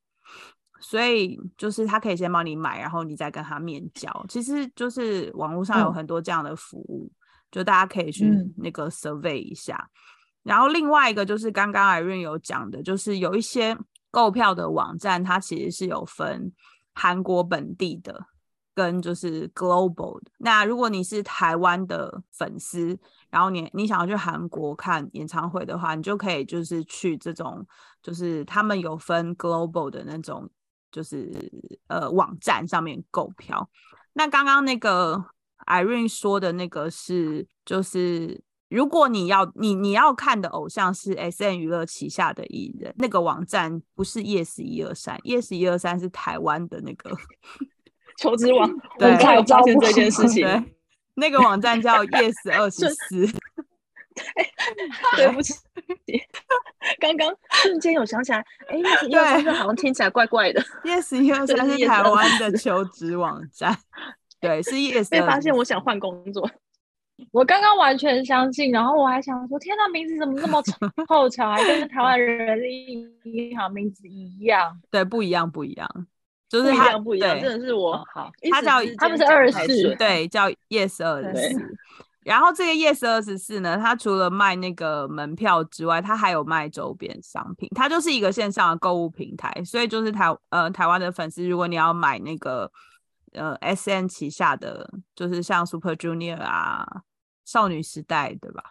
[0.80, 4.26] 所以就是他可以先帮你买，然后你再跟他面交。
[4.28, 7.12] 其实就是网络上有很多这样的服务。
[7.52, 8.28] 就大家可以去
[8.58, 9.88] 那个 survey 一下，
[10.42, 13.78] 然后另外一个就是刚刚 Irene 有讲的，就是有一些
[14.10, 16.52] 购票的网站，它其实是有分
[16.96, 18.26] 韩国本地的
[18.74, 20.32] 跟就是 global 的。
[20.38, 22.98] 那如果你是台湾的粉丝，
[23.30, 27.66] 然后你你想要去韩国看演唱会的话，你就可以就是去这种
[28.02, 30.50] 就是他们有分 global 的那种
[30.92, 31.32] 就是
[31.88, 33.70] 呃网站上面购票。
[34.14, 35.26] 那刚刚那个。
[35.66, 47.16] Irene 说的那个是，就是如果你要你你要看的偶像是 SN 娱乐旗下的艺人，那个网站不是 Yes 一二三，Yes 一二三是台湾的那个
[48.20, 48.70] 求职网。
[48.98, 50.44] 对，我才有发现这件事情。
[50.44, 50.64] 对，
[51.16, 53.28] 那个网站叫 Yes 二十四。
[55.18, 55.54] 对不起，
[57.00, 60.62] 刚刚瞬间有想起来，哎，Yes 一二三好像听起来怪怪的。
[60.84, 63.76] Yes 一二三是台湾的求职网站。
[64.40, 65.10] 对，是 yes。
[65.10, 66.48] 被发现，我想换工作。
[67.32, 70.62] 我刚刚完全相信，然后我还想说，天呐，名字怎么那么
[71.08, 72.60] 凑巧，还跟台湾人
[73.24, 74.80] 银行名字一样？
[74.92, 76.08] 对，不一样，不一样，
[76.62, 78.32] 就是不一样，不一样，真的是我好。
[78.52, 81.78] 他叫他们是二十四，对，叫 yes 二十四。
[82.22, 87.70] 然后这个 yes 二十四呢，它除了卖那个门票之外，它还有卖周边商品。
[87.76, 92.72] 它就是一个线上的购物平台，所以就是台呃台湾的粉丝，如果你要买那个。
[93.36, 96.86] 呃，S N 旗下的就是像 Super Junior 啊，
[97.44, 98.64] 少女时代，对吧？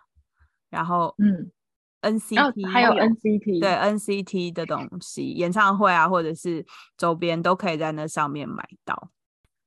[0.70, 1.50] 然后，嗯
[2.02, 6.64] ，N C T 还有 N C T，对 N C T 的东西，演唱会啊，或者是
[6.96, 9.10] 周边都可以在那上面买到。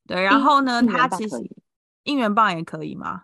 [0.07, 1.35] 对，然后呢，它其实
[2.03, 3.23] 应援棒也可以吗？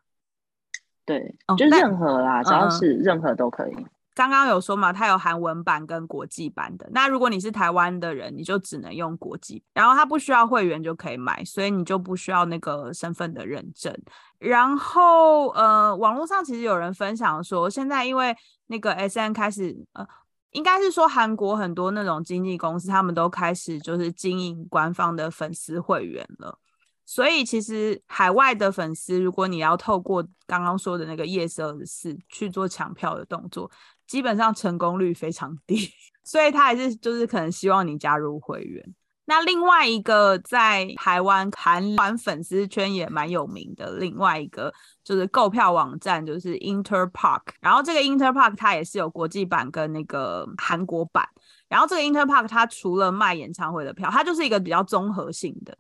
[1.06, 3.76] 对，就任何啦，只要是任何都可以。
[4.14, 6.90] 刚刚有说嘛，它有韩文版跟国际版的。
[6.92, 9.64] 那如果你是台湾的人，你就只能用国际。
[9.74, 13.98] 然后它不需要会员就可以买，所以你就不需要那个身份的认证。
[14.42, 18.36] 然后呃，网络上其实有人分享说，现在因为
[18.68, 20.04] 那个 S N 开始呃，
[20.50, 26.58] 应该是说韩国很多那种经纪公司，他们都开始就是经营官方的粉丝会员了。
[27.06, 33.70] 所以其实海外的粉丝，如果你要透过刚刚说的那个夜色的事去做抢票的动作，
[34.08, 35.88] 基本上成功率非常低。
[36.26, 38.96] 所以他还是就是可能希望你加入会员。
[39.26, 47.42] 那另外一个在台湾韩团粉丝圈也蛮有名的，另外一个就是购票网站就是 Interpark。
[47.62, 51.26] 然后这个 Interpark 它也是有国际版跟那个韩国版。
[51.70, 55.78] 然后这个 Interpark 它除了卖演唱会的票，它就是一个比较综合性的。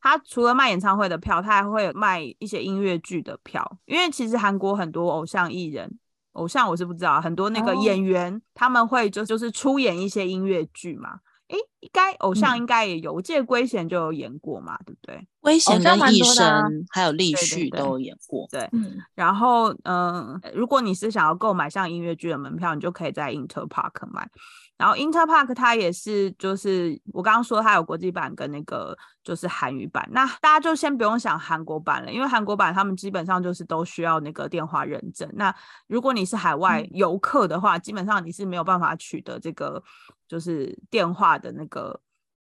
[0.00, 3.78] 它除了卖演唱会的票，它还会卖一些音乐剧的票。
[3.84, 5.98] 因为其实韩国很多偶像艺人，
[6.32, 11.20] 偶像我是不知道，很多那个演员他们会就就是出演一些音乐剧嘛。
[11.48, 15.26] 诶，应该偶像应该也有，我记得圭贤就有演过嘛，对不对？
[15.40, 18.46] 圭贤跟艺生还有立旭都有演过。
[18.50, 18.68] 对，
[19.14, 24.28] 然后嗯，如果你是想要购买像音乐剧的门票，你就可以在 Interpark 买。
[24.76, 30.08] 然后 Interpark 它也是，就是我刚刚说它有国际版跟那个就是韩语版。
[30.12, 35.28] 那大家就先不用想韩国版了，因为韩国版他们基本上就是都需要那个电话认证。
[35.34, 35.52] 那
[35.88, 39.82] 如果你是海外游客的话，基本上你是没有办法取得这个
[40.28, 42.00] 就是电话的那个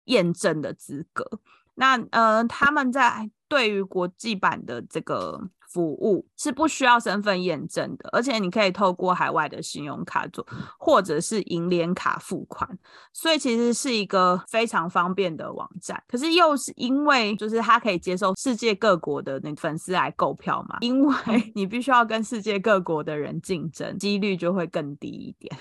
[0.05, 1.41] 验证的资格。
[1.75, 5.49] 那呃，他们在对于国际版的这个。
[5.73, 10.47] 服务是不需要身份验证的，而且你可以透过海外的信用卡做，
[10.79, 12.69] 或者是银联卡付款，
[13.15, 16.05] 所以其实是一个非常方便的网站。
[16.07, 21.15] 可是又是因为就是它可以接受世界各国的那粉丝来购票嘛，因为
[21.57, 25.57] 你必须要跟世界各国的人竞争，几率就会更低一点。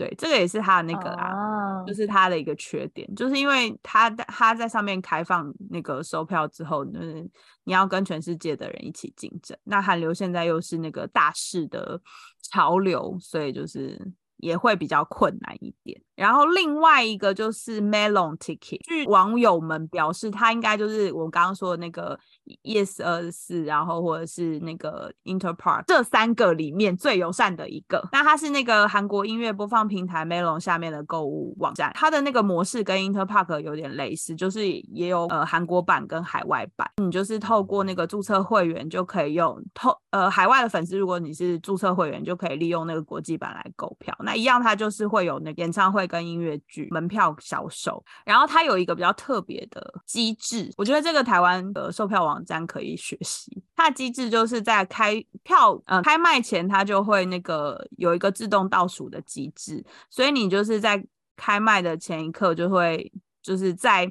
[0.00, 7.28] 对，这个也是他的那个啊，就是他的一个缺点，就是因为他他在上面开放那个售票之后，就是
[7.64, 9.54] 你要跟全世界的人一起竞争。
[9.64, 12.00] 那韩流现在又是那个大势的
[12.40, 14.00] 潮流，所以就是
[14.38, 16.00] 也会比较困难一点。
[16.20, 22.18] 然后另外一个就是 Melon Ticket，据网友们表示，它应该就是我刚刚说的那个。
[22.64, 28.02] Yes 二十四，然后或者是那个 Interpark 这三个里面最友善的一个。
[28.10, 36.90] 那它是那个韩国音乐播放平台 Melon 下面的购物网站，它的那个模式跟 Interpark 有点类似，就是也有呃韩国版跟海外版。
[36.96, 44.12] 你就是透过那个注册会员就可以用透呃海外的粉丝，如果你是注册会员，就可以利用那个国际版来购票。
[44.24, 48.04] 那一样，它就是会有那演唱会跟音乐剧门票销售。
[48.26, 52.38] 然后它有一个比较特别的机制，我觉得这个台湾的售票网。
[52.40, 61.04] 站可以学习，它的机制就是在开票呃开卖前，它就会那个有一个自动倒数的机制，所以你就是在
[61.36, 64.10] 开卖的前一刻就会就是在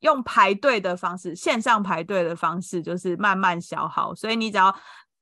[0.00, 4.74] 用排队的方式，线上排队的方式，就是慢慢消耗，所以你只要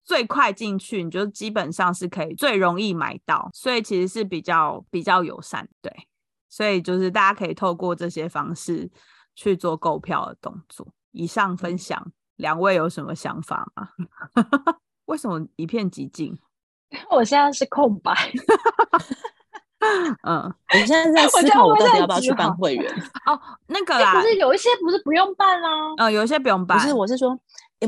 [0.03, 5.93] 最快进去，你就基本上是可以最容易买到，所以其实是比较比较友善，对，
[6.49, 8.91] 所以就是大家可以透过这些方式
[9.35, 10.87] 去做购票的动作。
[11.13, 12.13] 以上分享。
[12.39, 13.89] 两位有什么想法吗？
[15.07, 16.39] 为什么一片寂静？
[17.11, 18.15] 我现在是空白。
[20.23, 22.95] 嗯，我现在在思考，我到底要不要去办会员？
[23.27, 25.69] 哦，那个啦，不是有一些不是不用办啦？
[25.99, 26.79] 嗯，有一些不用办。
[26.79, 27.37] 不是，我是说。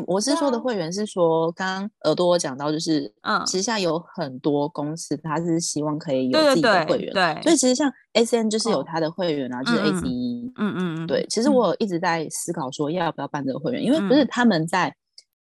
[0.06, 14.94] 我是说的会员是说，刚刚耳朵我讲到，就是嗯，其实现在有很多公司，他是希望可以有自己的会员，对，所以其实像 S N 就是有他的会员啊，就是 A C E，嗯嗯，对，其实我一直在思考说要不要办这个会员，因为不是他们在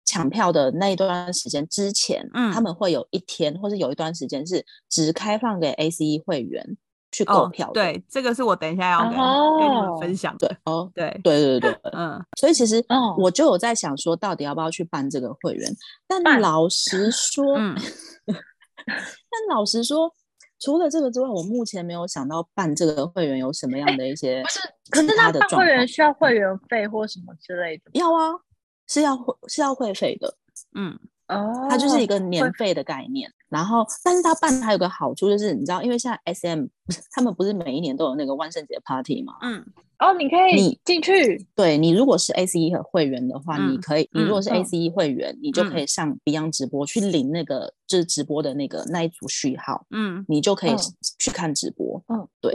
[0.06, 6.78] 抢票的那一段时间之前，嗯，他们会有一天或是有一段时间是只开放给 A C E 会员。
[7.12, 10.36] 去购票，对，这个是我等一下要跟跟你们分享。
[10.38, 12.84] 对，哦，对，对，对，对，嗯，所以其实
[13.18, 15.72] 我就有在想说，到底要不要去办这个会员？
[16.08, 17.46] 但老实说，
[18.26, 20.14] 但老实说，
[20.60, 27.84] 除了这个之外，我目前没有想到办这个会员有什么样的一些不是，可是他办会员需要会员费或什么之类的？
[27.94, 28.32] 要啊，
[28.88, 30.36] 是要会是要会费的，
[30.76, 31.00] 嗯。
[31.30, 36.66] 哦，它就是一个年费的概念，然后，但是他办还有个好处就是，你知道，因为现在 S M
[37.12, 39.36] 他们不是每一年都有那个万圣节 party 吗？
[39.42, 39.66] 嗯，
[40.00, 50.76] 哦，你可以你进去，对你如果是 A C E 和会员的话，你可以，你如果是 A C E 会员，你就可以上 Beyond 直播去领那个就是直播的那个那一组序号，嗯，你就可以
[51.18, 52.54] 去看直播，嗯，对，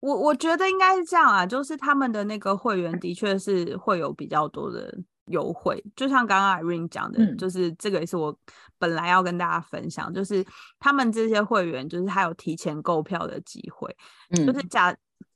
[0.00, 4.98] 我我觉得应该是这样啊，就是他们的那个会员的确是会有比较多的。
[5.26, 8.36] 优惠，就像刚刚 Irene 讲的，就是这个也是我
[8.78, 10.44] 本来要跟大家分享，就是
[10.78, 13.96] 他们这些会员，就是还有提前购票的机会。
[14.30, 14.90] 嗯，就是假，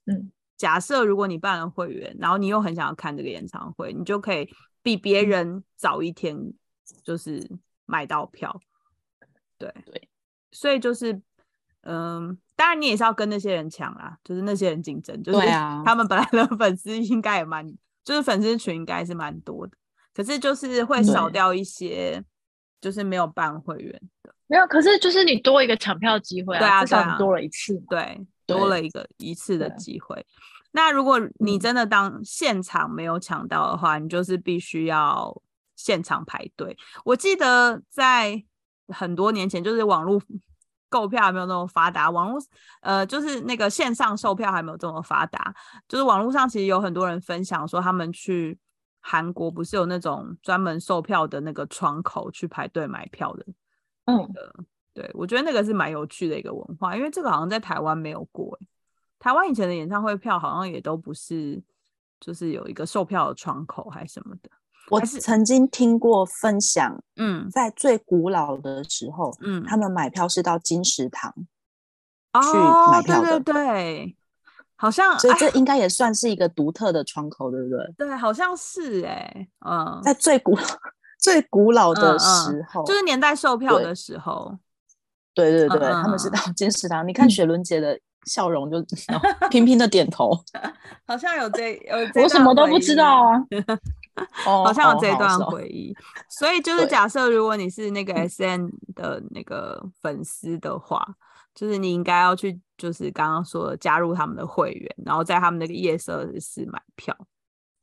[0.07, 4.49] 嗯，假设如果你办了会员，然后你又很想要看这个演唱会，你就可以
[4.83, 6.37] 比别人早一天
[7.03, 7.45] 就是
[7.87, 8.61] 买到票。
[9.59, 10.09] 对对，
[10.53, 11.21] 所以就是，
[11.83, 15.47] 嗯，当然你也是要跟那些人抢啦，就是那些人竞争，就是
[15.85, 17.67] 他们本来的 粉丝应该也蛮，
[18.05, 19.77] 就是粉丝群应该是蛮多的。
[20.21, 22.23] 可是就是会少掉一些，
[22.79, 23.91] 就是没有办会员
[24.23, 24.67] 的，没有。
[24.67, 30.23] 可是就是你多一个抢票机会啊，至少多了一次，对，多了一个一次的机会。
[30.73, 35.35] 那如果你真的当现场没有抢到的话，你就是必须要
[35.75, 36.77] 现场排队。
[37.03, 38.45] 我记得在
[38.89, 40.21] 很多年前，就是网络
[40.91, 42.39] 购票还没有那么发达，网络
[42.83, 45.55] 呃，就是那个线上售票还没有这么发达，
[45.89, 48.59] 就是网络上其实有很多人分享说他们去。
[49.01, 53.47] 韩国不是有那种专门售票的那个窗口去排队买票的，
[54.05, 54.31] 嗯，
[54.95, 58.59] 对，我觉得那个是蛮有趣的一个文化，因为这个好像在台湾没有过。
[59.19, 61.63] 台湾以前的演唱会票好像也都不是，
[62.21, 64.51] 就是有一个售票的窗口还是什么的。
[64.91, 71.33] 我是曾经听过分享，嗯，在最古老的时候，嗯，他们买票是到金石堂
[72.33, 72.59] 去
[72.91, 74.17] 买票的，对对。
[74.81, 77.79] 好像，所以这应该也算是一个独特的窗口，对不对？
[77.99, 80.57] 对，好像是哎，嗯，在最古
[81.21, 84.57] 最古老的时候，就是年代售票的时候，
[85.35, 87.07] 对对对，他们是到金石堂。
[87.07, 88.83] 你看雪伦姐的笑容， 就
[89.51, 90.31] 频频的点头，
[91.07, 93.45] 好像有这有，我什么都不知道啊，
[94.45, 95.95] 好像有这段回忆。
[96.31, 101.07] 所以就是假设，如果你是那个 S N 的那个粉丝的话。
[101.53, 107.15] 就是你应该要去，就是刚刚说的加入他们的会员，然后在他们那个夜色室买票。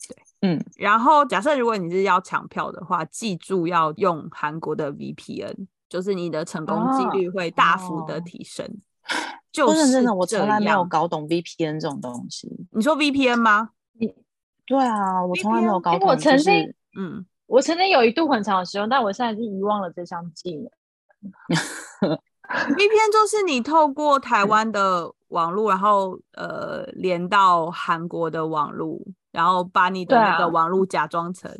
[0.07, 8.67] 对，嗯，然后假设如果你是要抢票的话，记住要用韩国的 VPN，就是你的成功几率会大幅的提升。
[9.51, 12.49] 就是真的，我从来没有搞懂 VPN 这种东西。
[12.71, 13.69] 你说 VPN 吗？
[13.93, 14.11] 你
[14.65, 16.09] 对啊，我从来没有搞懂。
[16.09, 20.71] 我曾经，嗯，我曾经有一度很长的使用，但我现在已经遗忘了这项技能。
[22.49, 28.99] VPN 就是你透过台湾的网络，然后呃连到韩国的网络，
[29.31, 31.51] 然后把你的那个网络假装成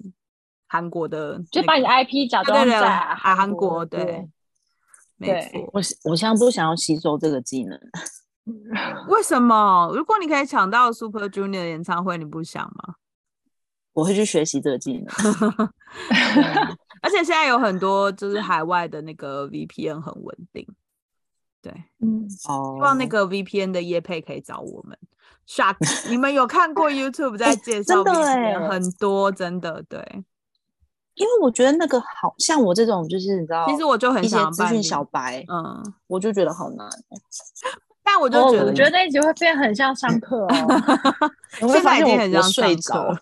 [0.67, 4.27] 韩国的，就把你的 IP 假装在韩国，对，
[5.17, 5.69] 没错。
[5.73, 7.77] 我我现在不想要吸收这个技能，
[9.09, 9.91] 为什么？
[9.93, 12.95] 如果你可以抢到 Super Junior 演唱会，你不想吗？
[13.98, 15.08] 我会去学习这个技能。
[17.02, 20.68] 而且现在有很多就是海外的那个 VPN 很稳定，
[21.64, 24.95] 对，嗯，哦，希望那个 VPN 的业配可以找我们。
[25.48, 25.78] Shark，
[26.12, 30.00] 你们有看过 YouTube 在介绍 VPN 很多，真的对。
[31.16, 36.88] 因为我觉得那个好像我这种就是你知道，其实我就很想资讯小白，嗯，我就觉得好难。
[38.06, 41.02] 但我就觉得，我觉得那一集会变很像上课哦，
[41.60, 43.18] 现在已经很像睡着。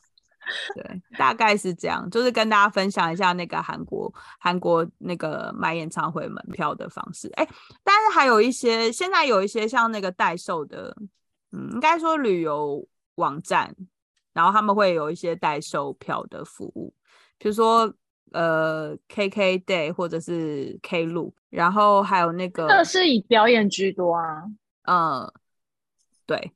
[0.73, 7.29] 对，大概是这样，就是跟大家分享一下那个韩国韩国那个买演唱会门票的方式。
[7.35, 7.47] 哎，
[7.83, 10.95] 但是还有一些，现在有一些像那个代售的，
[11.51, 13.75] 嗯，应该说旅游网站，
[14.33, 16.93] 然后他们会有一些代售票的服务，
[17.37, 17.91] 比如说
[18.31, 24.43] 呃 KK Day 或者是 K 路，然后还有那个，这是以表演居多啊，
[24.83, 25.31] 嗯，
[26.25, 26.51] 对，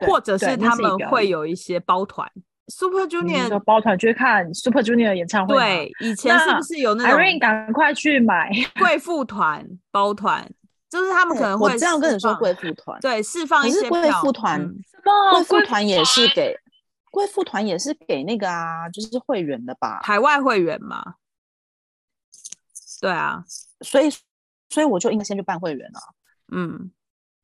[0.00, 2.30] 或者是他们会有一些包团。
[2.68, 5.54] Super Junior 包团去看 Super Junior 演唱会。
[5.54, 8.50] 对，以前是不是有那种？Irene 赶快去买
[8.80, 10.50] 贵妇团包团，
[10.90, 14.68] 就是他们可能会我这样跟你说贵妇团，对，释放一些贵妇团，
[15.32, 16.56] 贵妇团也是给
[17.10, 20.00] 贵妇团也是给那个啊，就是会员的吧？
[20.02, 21.14] 海外会员嘛？
[23.00, 23.44] 对啊，
[23.80, 24.10] 所以
[24.68, 26.00] 所以我就应该先去办会员了。
[26.52, 26.90] 嗯。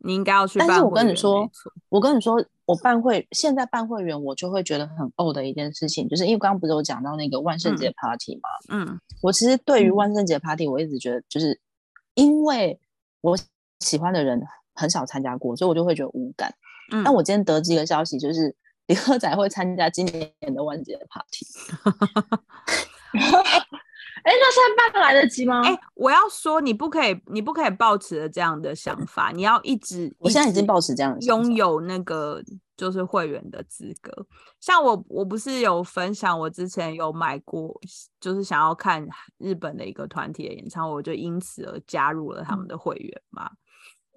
[0.05, 1.49] 你应该要去，但是我跟你说，
[1.89, 8.49] 我跟你说，我办会现在办会员，我就会觉得很呕的一件事情，就是因为刚刚不是有讲到那个万圣节 party 吗？
[8.71, 11.61] 嗯，我其实对于万圣节 party，我一直觉得，就是
[12.15, 12.81] 因为
[13.21, 13.37] 我
[13.81, 14.43] 喜欢的人
[14.75, 16.55] 很少参加过，所以我就会觉得无感。
[16.93, 18.57] 嗯，但我今天得知一个消息，就是
[18.87, 21.47] 李赫仔会参加今年的万圣节 party。
[24.23, 25.63] 哎，那现在办来得及吗？
[25.65, 32.43] 哎，我要说，你不可以，你不可以抱持着这样的想法，你要一直，我现在已经抱持这样的拥有那个
[32.77, 34.13] 就是会员的资格。
[34.61, 37.79] 像我，我不是有分享，我之前有买过，
[38.21, 39.07] 就是想要看
[39.39, 43.51] 日本的一个团体的演唱会，我就因此而加入了他们的会员嘛。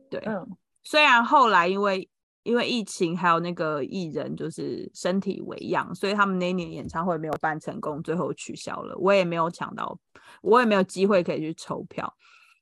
[0.10, 0.48] 对，嗯，
[0.84, 2.10] 虽然后来因为。
[2.46, 8.96] 因为疫情，还有那个艺人就是身体为恙，所以他们那一年演唱会没有办成功，最后取消了。
[9.00, 9.98] 我也没有抢到，
[10.44, 12.16] 我也没有机会可以去抽票。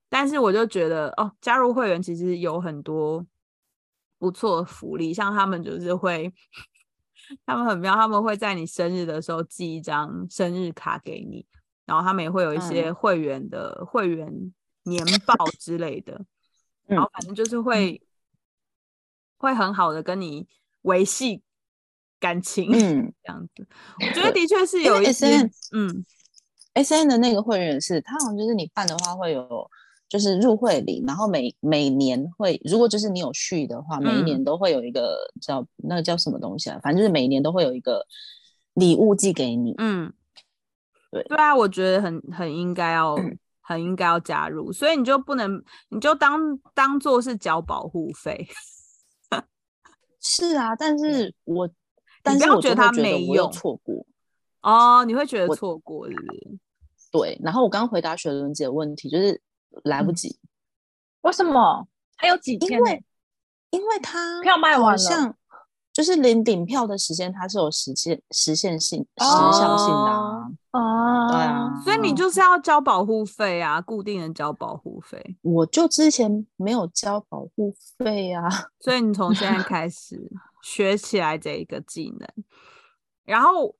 [0.07, 3.25] 但是我就觉得，哦，加入会员其实有很多
[4.17, 6.33] 不错的福利，像他们就是会，
[7.45, 11.45] 他们很妙，他们会在你生日的时候寄一张生日卡给你，
[11.85, 14.53] 然后他们也会有一些会员的会员
[14.83, 16.23] 年报之类的，
[16.85, 18.01] 然后反正就是会。
[19.43, 20.47] 会很好的跟你
[20.83, 21.41] 维系
[22.17, 23.67] 感情，嗯， 这样子，
[23.99, 25.37] 我觉得的确是有一些，
[25.73, 26.05] 嗯
[26.75, 29.69] ，S N 的那个会员是，他好像就是你办的话会有，
[30.07, 38.05] 就是入会礼，然后每每年会，如果就是你有续的话，每一年都会有一个叫那个叫什么东西啊，反正就是每年都会有一个
[38.75, 40.13] 礼物寄给你，嗯，
[41.11, 43.17] 对，对啊，我觉得很很应该要，
[43.59, 48.47] 很应该要加入，所以你就不能，你就当当做是交保护费。
[50.23, 51.69] 是啊，但是我，
[52.23, 54.05] 但是我觉得他没有错过
[54.61, 56.57] 哦，你会觉得错过是不是？
[57.11, 59.39] 对，然后我刚刚回答雪伦姐的问题，就是
[59.83, 60.39] 来不及。
[61.21, 61.87] 为什么？
[62.15, 62.79] 还有几天？
[62.79, 63.03] 因为，
[63.71, 65.35] 因为他票卖完了。
[65.93, 70.11] 就是领顶票的时间，它是有实现实现性时效性的
[70.71, 75.37] 啊，对啊，所以你就是要交保护费啊，固定的交保护费。
[75.43, 78.49] 我就之前没有交保护费啊，
[78.81, 80.19] 所以你从现在开始
[80.63, 82.27] 学起来这一个技能，
[83.23, 83.75] 然后，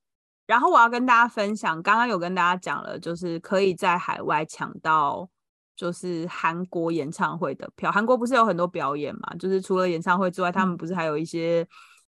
[0.46, 5.28] 然后我要跟大家分享，刚刚有跟大家讲了，就是可以在海外抢到
[5.74, 7.90] 就是韩国演唱会的票。
[7.90, 11.66] 韩国不是有很多表演嘛，就是除了演唱会之外，他们不是还有一些。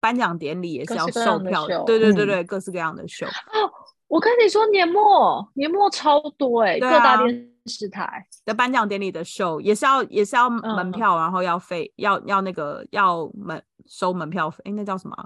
[0.04, 3.24] 颁奖典礼也是要售票的，对对对对，各式各样的秀。
[3.26, 3.72] 哦，
[4.06, 15.16] 我跟你说，年末年末超多哎，各大电视台的颁奖典礼的秀也是要也是要门票，然后要费要要那个要门收门票费，哎，那叫什么？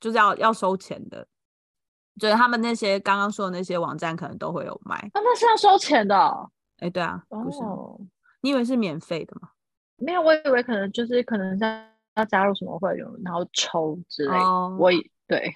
[0.00, 1.26] 就是要要收钱的。
[2.18, 4.96] 就是他们那些刚刚说的那些网站可能都会有卖。
[4.96, 6.14] 啊，那是要收钱的。
[6.78, 7.58] 哎，对啊，不是，
[8.40, 9.50] 你以为是免费的吗？
[9.96, 11.68] 没有，我以为可能就是可能要
[12.14, 14.36] 要加入什么会员，然后抽之类。
[14.78, 14.90] 我
[15.26, 15.52] 对，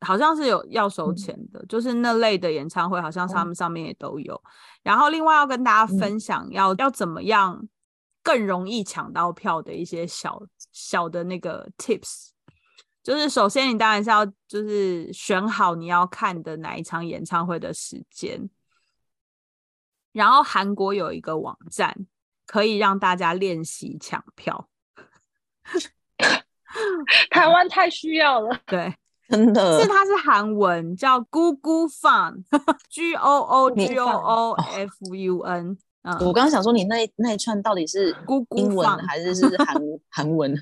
[0.00, 4.42] 好像是有要收钱的，就是那类的演唱会，好像他们上面也都有。
[4.82, 7.68] 然后另外要跟大家分享，要要怎么样
[8.22, 10.42] 更容易抢到票的一些小
[10.72, 12.30] 小的那个 tips。
[13.02, 18.48] 就是首先，你当然是要就是选好你要看的哪一场演唱会的时间。
[20.10, 22.06] 然后韩国有一个网站
[22.46, 24.68] 可以让大家练习抢票，
[27.30, 28.58] 台湾太需要了。
[28.66, 28.94] 对，
[29.28, 35.78] 真的是它是韩文，叫 Google Fun，G O O G O O F U N。
[36.02, 38.14] 嗯，我刚刚想说，你那那一串到底是
[38.56, 39.74] 英文还是是韩
[40.10, 40.54] 韩文？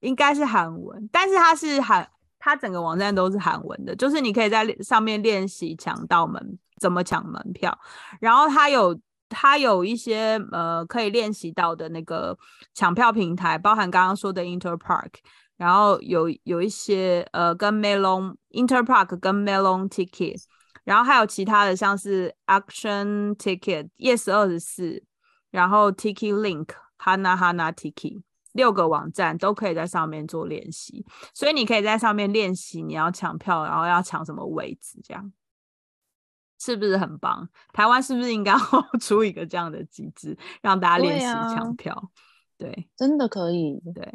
[0.00, 2.08] 应该是韩文，但是它是韩，
[2.38, 7.76] 它整个网站都是韩文的，就是你可以在上面练习抢到门，怎么抢门票，
[8.20, 8.96] 然后它有
[9.28, 12.36] 它有一些呃可以练习到的那个
[12.74, 15.10] 抢票平台，包含刚刚说的 Interpark，
[15.56, 20.42] 然后有有一些呃跟 Melon Interpark 跟 Melon Ticket，
[20.84, 25.02] 然后还有其他的像是 Action Ticket Yes 二十四，
[25.50, 26.68] 然后 Ticket Link
[26.98, 28.22] Hana Hana Ticket。
[28.52, 35.32] 六个网站都可以在上面做练习，所以你可以在上面练习你要抢票，然后要抢什么位置，这样
[36.58, 37.48] 是不是很棒？
[37.72, 38.54] 台湾是不是应该
[39.00, 42.10] 出一个这样的机制，让大家练习抢票？
[42.56, 43.80] 对，真的可以。
[43.94, 44.12] 对，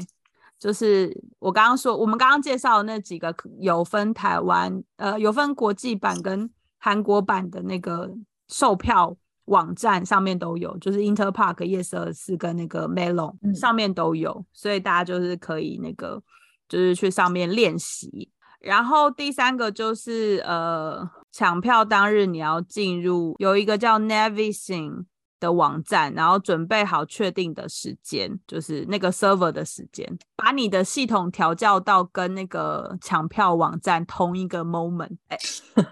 [0.60, 8.12] 就是我刚刚说，我们刚刚介绍的那几个有分台湾，呃，有分国际版跟韩国版的那个
[8.48, 9.16] 售票。
[9.48, 16.24] 网站上面都有，就是 Interpark、Yes 二四跟那个 Melon 上面都有，所以大家就是可以那个
[16.70, 18.32] 就是去上面练习。
[18.62, 25.04] 然后第三个就是呃抢票当日你要进入有一个叫 Navising
[25.40, 35.18] 的网站，然后准备好确定的时间，就是那个 server 的时间，把你的系统调教到跟那个抢票网站同一个 moment。
[35.28, 35.38] 哎。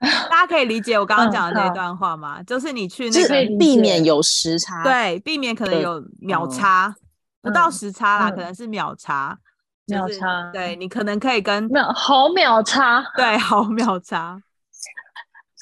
[0.00, 2.40] 大家可以理解我刚刚讲的那段话吗？
[2.42, 6.94] 就是你去那个避免有时差，对，避免可能有秒差，
[7.40, 9.36] 不到时差啦，可能是秒差，
[9.86, 14.38] 秒差，对你可能可以跟秒毫秒差，对，毫秒差，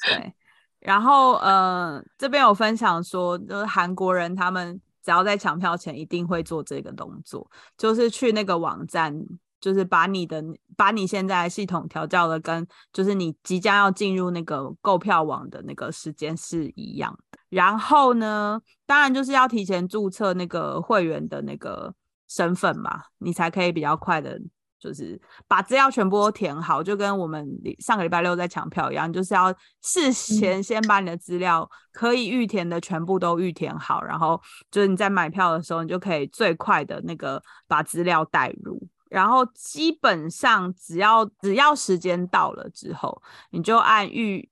[0.07, 0.33] 对。
[0.79, 9.13] 然后呃，这边有分享说，就是韩国人他们只要在抢票前一定会做这个动作，就是去那个网站。
[9.59, 10.41] 就是把你的
[10.77, 17.17] 把你现在系统调教的跟就是你即将要进入那个购票网的那个时间是一样。
[17.49, 21.91] 然后呢，当然就是要提前注册那个会员的那个
[22.27, 24.39] 身份嘛，你才可以比较快的，
[24.79, 27.47] 就是把资料全部都填好，就跟我们
[27.79, 38.81] 上个礼拜六在抢票一样，就是要事前先把你的资料可以预填的全部都预填好，然后就是你在买票的时候，你就可以最快的那个把资料带入。
[39.09, 43.21] 然后基本上只要只要时间到了之后，
[43.51, 44.49] 你就按预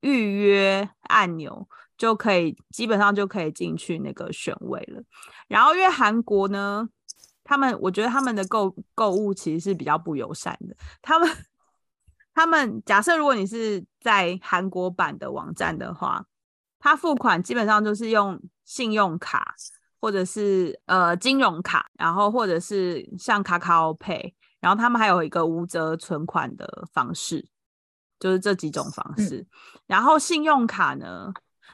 [0.00, 5.00] 预约按钮就可以，基本上就可以进去那个选位了。
[5.46, 6.88] 然后因为韩国呢，
[7.44, 10.76] 他们我觉得他们的购购物其实是比较不友善的。
[11.00, 11.30] 他们
[12.34, 16.24] 他们假设如果你是在韩国版的网站的话，
[16.78, 19.54] 他付款基本上就是用信用卡。
[20.04, 27.46] 或者是呃金融卡，然后或者是像卡卡 Pay，然后他们还有一个无责存款的方式，
[28.18, 29.46] 就是这几种方式。
[29.86, 31.32] 然后信用卡呢，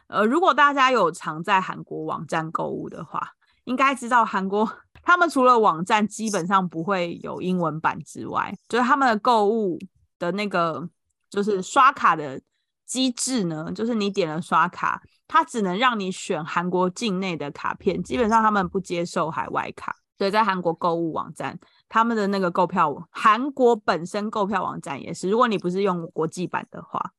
[0.09, 3.33] 呃，如果大家有常在韩国网站购物的话，
[3.65, 4.71] 应该知道韩国
[5.09, 9.79] 他们除了网站基本上不会有英文版之外，就是他们的购物
[10.19, 10.87] 的那个
[11.31, 12.39] 就是刷卡的
[12.85, 15.01] 机制呢，就是你点了刷卡。
[15.27, 19.97] 它只能让你选韩国境内的卡片，基本上他们不接受海外卡。
[20.19, 27.13] 所以在韩国购物网站，他们的那个购票，韩国本身购票网站也是，如果你不是用国际版的话，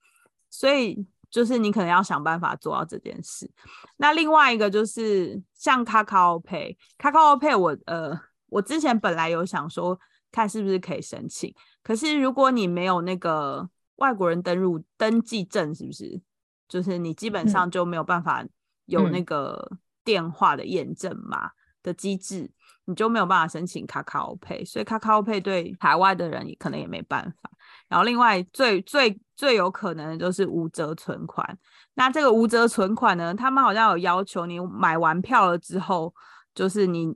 [0.52, 3.50] 所以就是你可能要想办法做到这件事。
[3.98, 10.00] 那另外一个就是像 Kakao Pay，Kakao Pay 我呃，我之前本来有想说
[10.32, 11.54] 看是不是可以申请，
[11.84, 16.22] 可是如果你没有那个外国人登入登记证，是不是？
[16.68, 18.46] 就是你基本上就没有办法
[18.86, 19.72] 有那个
[20.04, 21.50] 电话的验证码
[21.82, 22.52] 的机制，
[22.90, 27.52] 你就没有办法申请卡卡欧配，所以卡卡欧配对海外的人也可能也没办法。
[27.88, 31.56] 然后另外最最最有可能的就是无折存款。
[31.94, 36.12] 那这个无折存款呢，他们好像有要求你买完票了之后，
[36.56, 37.16] 就是你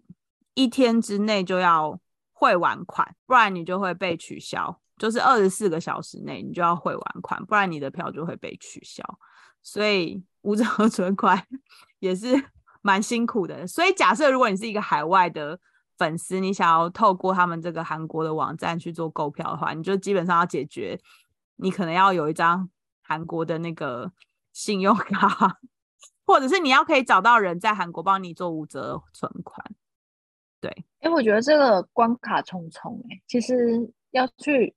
[0.53, 1.99] 一天之内就要
[2.33, 4.79] 汇完款，不然你就会被取消。
[4.99, 9.03] 就是二十四个小时内你就要汇完款，不然你的票就会被取消。
[9.63, 11.43] 所以无折 存款
[11.97, 12.35] 也是
[12.83, 13.65] 蛮辛苦的。
[13.65, 15.59] 所以假设如果你是一个海外的
[15.97, 20.99] 粉丝，你想要透过他们这个韩国的网站去做购票的话，你就基本上要解决，
[21.55, 22.69] 你可能要有一张
[23.01, 24.11] 韩国的那个
[24.51, 25.57] 信用卡，
[26.25, 29.65] 或者是你要可以找到人在韩国帮你做五折存款。
[30.61, 34.75] 对，哎，我觉得这个关卡重重，哎，其实要去。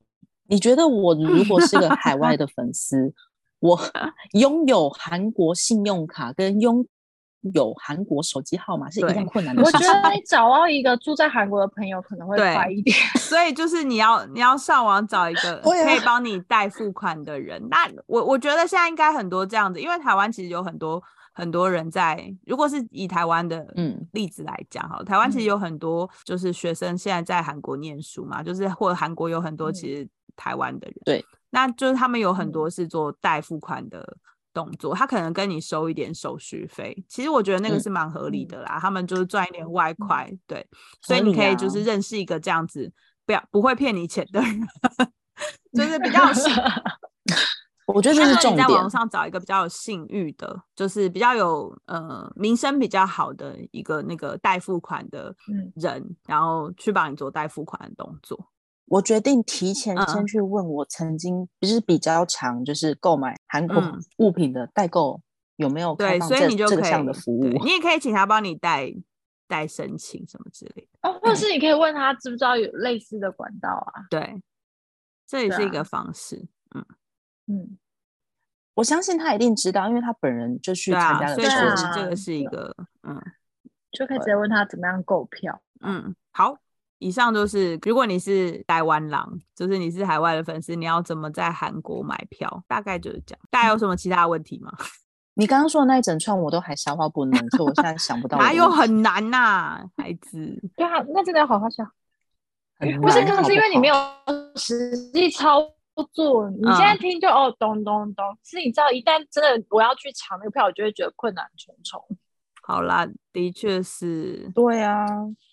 [0.48, 3.12] 你觉得我如果是个海外 的粉丝，
[3.58, 3.80] 我
[4.32, 6.86] 拥有韩国信用卡跟拥
[7.52, 9.62] 有韩国手机号码是一样困难的。
[9.62, 12.96] 我觉得你找到一个住在韩国的朋友可能会快一点。
[13.16, 17.60] 所以就是你要你要上网找一个可以帮你代付款的人。
[17.68, 22.32] 那我我觉得现在应该很多这样子，因为台湾其实有很多很多人在。
[22.46, 30.08] 如果是以台湾的嗯例子来讲哈，台湾其实有很多就是学生现在在韩国念书嘛，就是或者韩国有很多其实。
[30.38, 34.06] 台湾的人，对，那就是他们有很多是做代付款的
[34.56, 40.66] 动作，他可能跟你收一点手续费，其实我觉得那个是蛮合理的啦，他们就是赚一点外快，对，
[41.02, 42.90] 所以你可以就是认识一个这样子，
[43.26, 44.66] 不要不会骗你钱的人，
[45.74, 46.22] 就是比较，
[47.86, 55.34] 我觉得这是重点，在网上找一个比较有信誉的，就是比较有呃名声比较好的一个那个代付款的
[55.74, 58.48] 人，然后去帮你做代付款的动作。
[58.86, 63.82] 我决定提前先去问我曾经就是比较常就是购买韩国
[64.18, 65.20] 物品的代购
[65.56, 68.92] 有没有开，所以你就这项的服务，你也可以请他帮你代
[69.48, 74.06] 代申请什么之类的哦，或是你可以问他知不知道有类似的管道啊？
[74.10, 74.42] 对，
[75.26, 76.46] 这也是一个方式。
[76.74, 76.84] 嗯。
[77.48, 77.78] 嗯，
[78.74, 81.46] 我相信他一定知道，因为他本人就去参加了，所以
[81.94, 82.74] 这个是一个
[83.04, 83.20] 嗯，
[83.92, 84.34] 就可以直接。
[84.34, 85.62] 问他怎么样购票。
[85.80, 86.58] 嗯，好。
[86.98, 92.64] 以上就是，如果你是台湾狼，就是你是海外的粉丝，你要怎么在韩国买票？
[92.66, 93.40] 大概就是这样。
[93.50, 94.72] 大家有什么其他问题吗？
[95.38, 98.38] 你刚刚说的那一整串我都还消化不能，所以我现在想不到。
[98.38, 100.58] 哪有很难呐，孩子？
[100.74, 101.86] 对啊，那真的要好好想。
[103.02, 103.94] 不是，可能是因为你没有
[104.54, 105.60] 实际操
[106.14, 106.48] 作。
[106.48, 108.24] 你现在听就哦，咚咚咚。
[108.42, 112.02] 是，你知道，一旦真的我要去抢那个票，我就会觉得困难重重。
[112.62, 114.50] 好啦，的确是。
[114.54, 115.04] 对啊，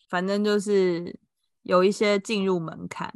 [0.10, 1.20] 反正就是。
[1.64, 3.14] 有一些进入门槛，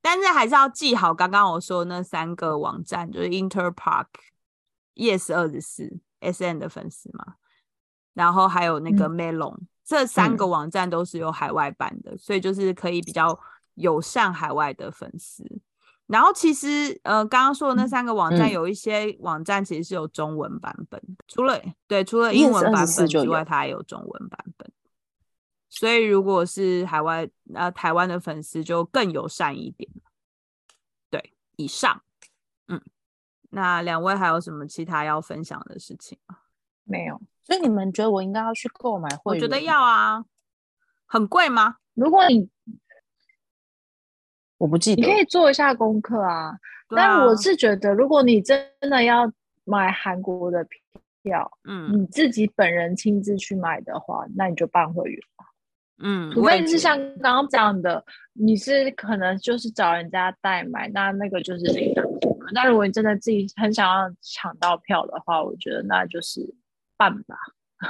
[0.00, 4.06] 但是还是要记好刚刚我说那三个网站，就是 Interpark、
[4.94, 7.34] Yes 二十四、SN 的粉丝嘛，
[8.14, 13.38] 然后还有那个 Melon，这三个网站都是有海外版的，所以就是可以比较
[13.74, 15.44] 友善海外的粉丝。
[16.06, 21.56] 然后其实呃，刚刚说的那三个网站，有一些网站其实是有中文版本，除了
[21.86, 24.70] 对除了英文版本之外，它还有中文版本。
[25.80, 29.90] 所以，如果是海外呃台湾的粉丝，就更友善一点。
[31.08, 32.02] 对，以上，
[32.68, 32.78] 嗯，
[33.48, 36.36] 那两位还有什么其他要分享的事情吗？
[36.84, 37.18] 没有。
[37.42, 39.42] 所以你们觉得我应该要去购买会员？
[39.42, 40.22] 我觉得要啊。
[41.06, 41.78] 很贵吗？
[41.94, 42.50] 如果你
[44.58, 46.58] 我不记得，你可以做一下功课啊。
[46.90, 49.32] 但我是觉得，如果你真的要
[49.64, 50.62] 买韩国的
[51.22, 55.18] 票，嗯，你自己本人亲自去买的话，那你就办会员。
[56.02, 62.52] 嗯，除非是像刚刚讲的，你是可能就是找人家代买，那那个就是另当别论。
[62.52, 66.40] 那如果你真的自己很想要抢到票的话，我觉得那就是
[66.96, 67.36] 办吧。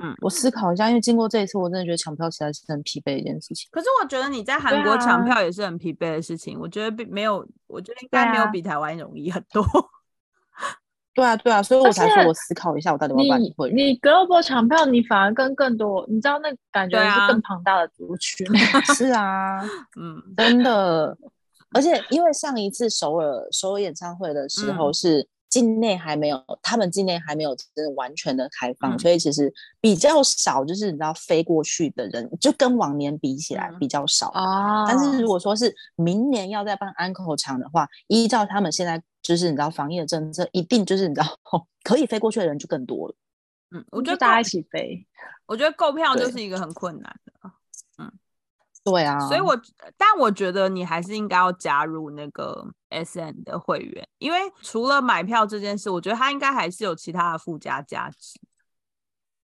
[0.00, 3.68] 嗯，我思考一下，因为经过这一次，我真的觉得抢票实在是很疲惫一件事情。
[3.70, 6.58] 可是我觉得你在韩国抢票也是很疲惫的事情。
[6.58, 9.62] 我觉得并没有，我觉得应该没有比台湾容易很多。
[11.14, 13.70] 对啊，对啊，所以我才说我思考一下，我到底要不要会。
[13.70, 18.46] 你 global 抢票，你反而跟更多，你知道那感觉是更庞大的族群。
[18.96, 19.60] 是啊，
[20.00, 21.16] 嗯，真的。
[21.74, 29.52] 而且因为上一次首尔首尔演唱会的时候是境内还没有，他们境内还没有真的完全的开放，所以其实
[29.82, 34.86] 比较少，就是你知道飞过去的人，就跟往年比起来比较少啊。
[34.86, 39.02] 但是如果说是明年要再办安口场的话，依照他们现在。
[39.22, 41.26] 就是你知道防疫的政策，一定就是你知道
[41.84, 43.14] 可以飞过去的人就更多了。
[43.70, 45.06] 嗯，我觉得大家一起飞，
[45.46, 47.50] 我觉得购票就是一个很困难的。
[47.98, 48.12] 嗯，
[48.84, 49.18] 对啊。
[49.20, 49.56] 所以，我
[49.96, 58.38] 但我觉得你还是应该要加入那个 S N 的会员，因为除了买票这件事，我觉得它应该还是有其他的附加价值。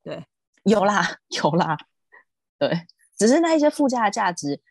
[0.04, 0.26] 对，
[0.64, 1.78] 有啦， 有啦。
[2.60, 4.62] 对，只是那一些附加的价值，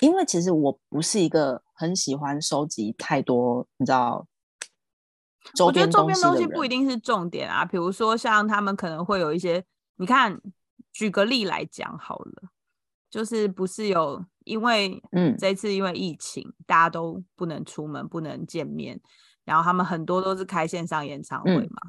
[0.00, 1.62] 因为其实我不是一个。
[1.78, 4.26] 很喜欢收集太多，你知道？
[5.64, 7.64] 我觉得周边东西不一定是重点啊。
[7.64, 9.64] 比如说，像他们可能会有一些，
[9.94, 10.40] 你看，
[10.92, 12.50] 举个例来讲好了，
[13.08, 19.00] 就是不是有因为，嗯，这次因为疫情，大家都不能出门，不能见面，
[19.44, 21.80] 然后他们很多都是开线上演唱会嘛。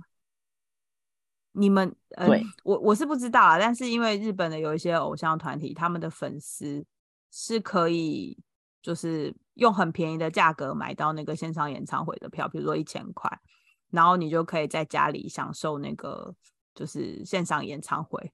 [1.54, 2.30] 你们，呃，
[2.64, 6.86] 我我是不知道啊，但是因为日本的有一些偶像团体，他们的粉丝
[7.32, 8.38] 是可以
[8.82, 13.30] 就是用很便宜的价格买到那个线上演唱会的票，比如说一千块，
[13.92, 16.34] 然后你就可以在家里享受那个
[16.74, 18.32] 就是线上演唱会。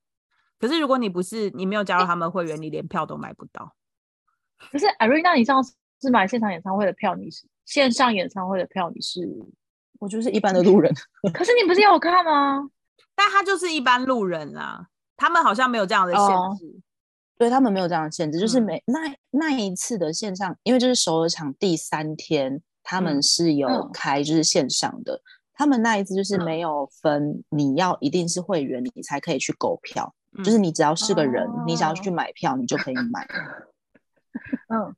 [0.58, 3.76] 可是如果你不是你没有加入他们会员，你连票都买不到。
[4.72, 9.28] 可是艾瑞娜，你上次是买现场演唱会的票，你是线上演唱会的票，你是？
[10.00, 10.94] 我就是一般的路人。
[11.34, 12.70] 可是你不是有看吗？
[13.16, 16.82] 但他就是一般路人啊，他们好像没有这样的限制，
[17.38, 25.22] 对他们没有这样的限制，就是每那那一次的线上，因为就是首尔场第三天，他们是有开就是线上的，
[25.54, 30.14] 他们那一次就是没有分你要一定是会员你才可以去购票，
[30.44, 31.96] 就是你只要是个人，你想要。
[31.96, 33.26] 去买票，你就可以买。
[34.68, 34.94] 嗯，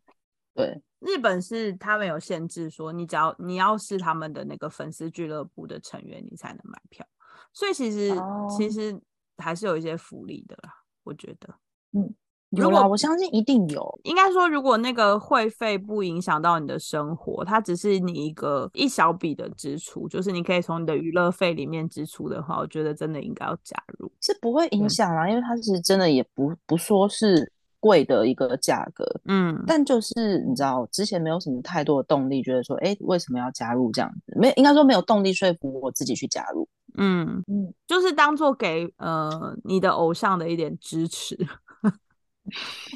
[0.53, 7.05] 对，日本是他们有限制，说你只要你要是他们的那个粉丝俱乐部的成员，你才能买票。
[7.53, 8.13] 所以其实
[8.57, 8.99] 其实
[9.37, 10.73] 还是有一些福利的啦，
[11.03, 11.55] 我觉得，
[11.93, 12.13] 嗯，
[12.51, 13.99] 有啦，我相信一定有。
[14.03, 24.09] 应该说，如果那个会费不影响到你的生活，它只是你一个一小笔的支出，就是你可以从你的娱乐费里面支出的话，我觉得真的应该要加入。
[24.21, 34.33] 是不会影响啦，因为它是真的也不不说是贵的一个价格，嗯，但就是你知道，之前没有什么太多的动力，觉得说，哎，为什么要加入这样子？
[34.39, 36.67] 没，应该说没有动力说服我自己去加入。
[36.97, 41.37] 嗯嗯，就是当做给呃你的偶像的一点支持。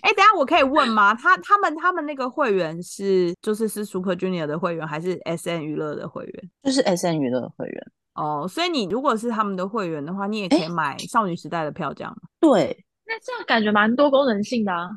[0.01, 1.13] 哎，等下我可以问吗？
[1.13, 6.49] 他他们他们那个会员是就是是 Super Junior 的会员还是 S N 娱乐的会员？
[6.63, 8.47] 就是 S N 娱乐的会员哦。
[8.47, 14.89] 所以你如果是他们的会员的话，你也可以买少女时代的票，这样对，那这样感觉蛮多功能性的啊。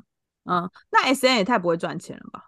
[0.44, 2.44] 嗯，那 S N 也太不会赚钱了吧？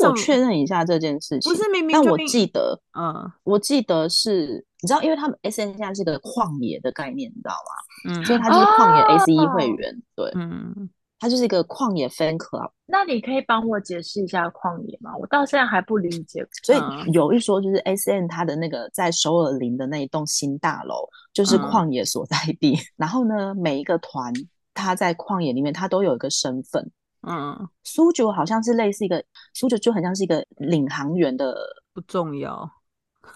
[0.00, 1.92] 我确认一下这件事情，不是明明？
[1.92, 8.14] 但我记得，嗯，我记得是，你知道，因为他们 S N 现在是个旷野的概念，你知道吗？
[8.14, 12.70] 嗯，所以它就是旷野 S E 会员，对，嗯，它就是一个旷野 Fan Club。
[12.86, 15.16] 那你可以帮我解释一下旷野吗？
[15.18, 16.46] 我到现在还不理解。
[16.62, 16.78] 所以
[17.12, 24.32] 有一说就是 S N 它的那个在首尔林的那一栋新大楼就是旷野所在地， 然后呢，每一个团
[24.74, 26.88] 他在旷野里面，他都有一个身份。
[27.26, 29.22] 嗯，苏九好像是类似一个
[29.52, 31.52] 苏九，就很像是一个领航员的，
[31.92, 32.70] 不重要，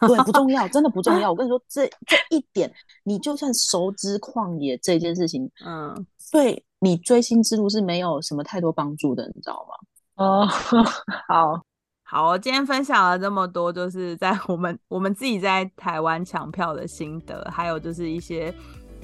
[0.00, 1.30] 对，不重要，真的不重要。
[1.30, 2.72] 我跟你说，这这一点，
[3.04, 10.24] 你就算熟知旷野这件事情，嗯，对你追星之路是没有什么太多帮助的，你知道吗？
[10.24, 10.46] 哦，
[11.28, 11.60] 好
[12.04, 18.54] 好，今天分享了这么多，就是在我们我们自己在台湾抢票的心得，还有就是一些。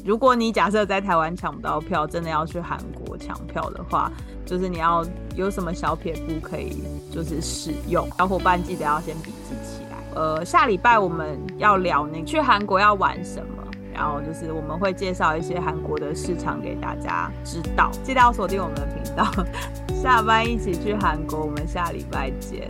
[0.05, 4.13] 如果你假设在台湾抢不到票，真的要去韩国抢票的话，
[4.47, 8.09] 就是你要有什么小撇步可以就是使用。
[8.17, 9.78] 小伙伴记得要先笔记起来。
[10.19, 13.63] 呃，下礼拜我们要聊那去韩国要玩什么，
[13.95, 17.89] 然后就是我们会介绍一些韩国的市场给大家知道。
[18.03, 19.25] 记得要锁定我们的频道，
[20.03, 22.67] 下班一起去韩国，我们下礼拜见，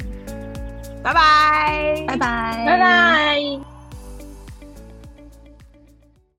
[1.03, 3.78] 拜拜，拜拜，拜拜。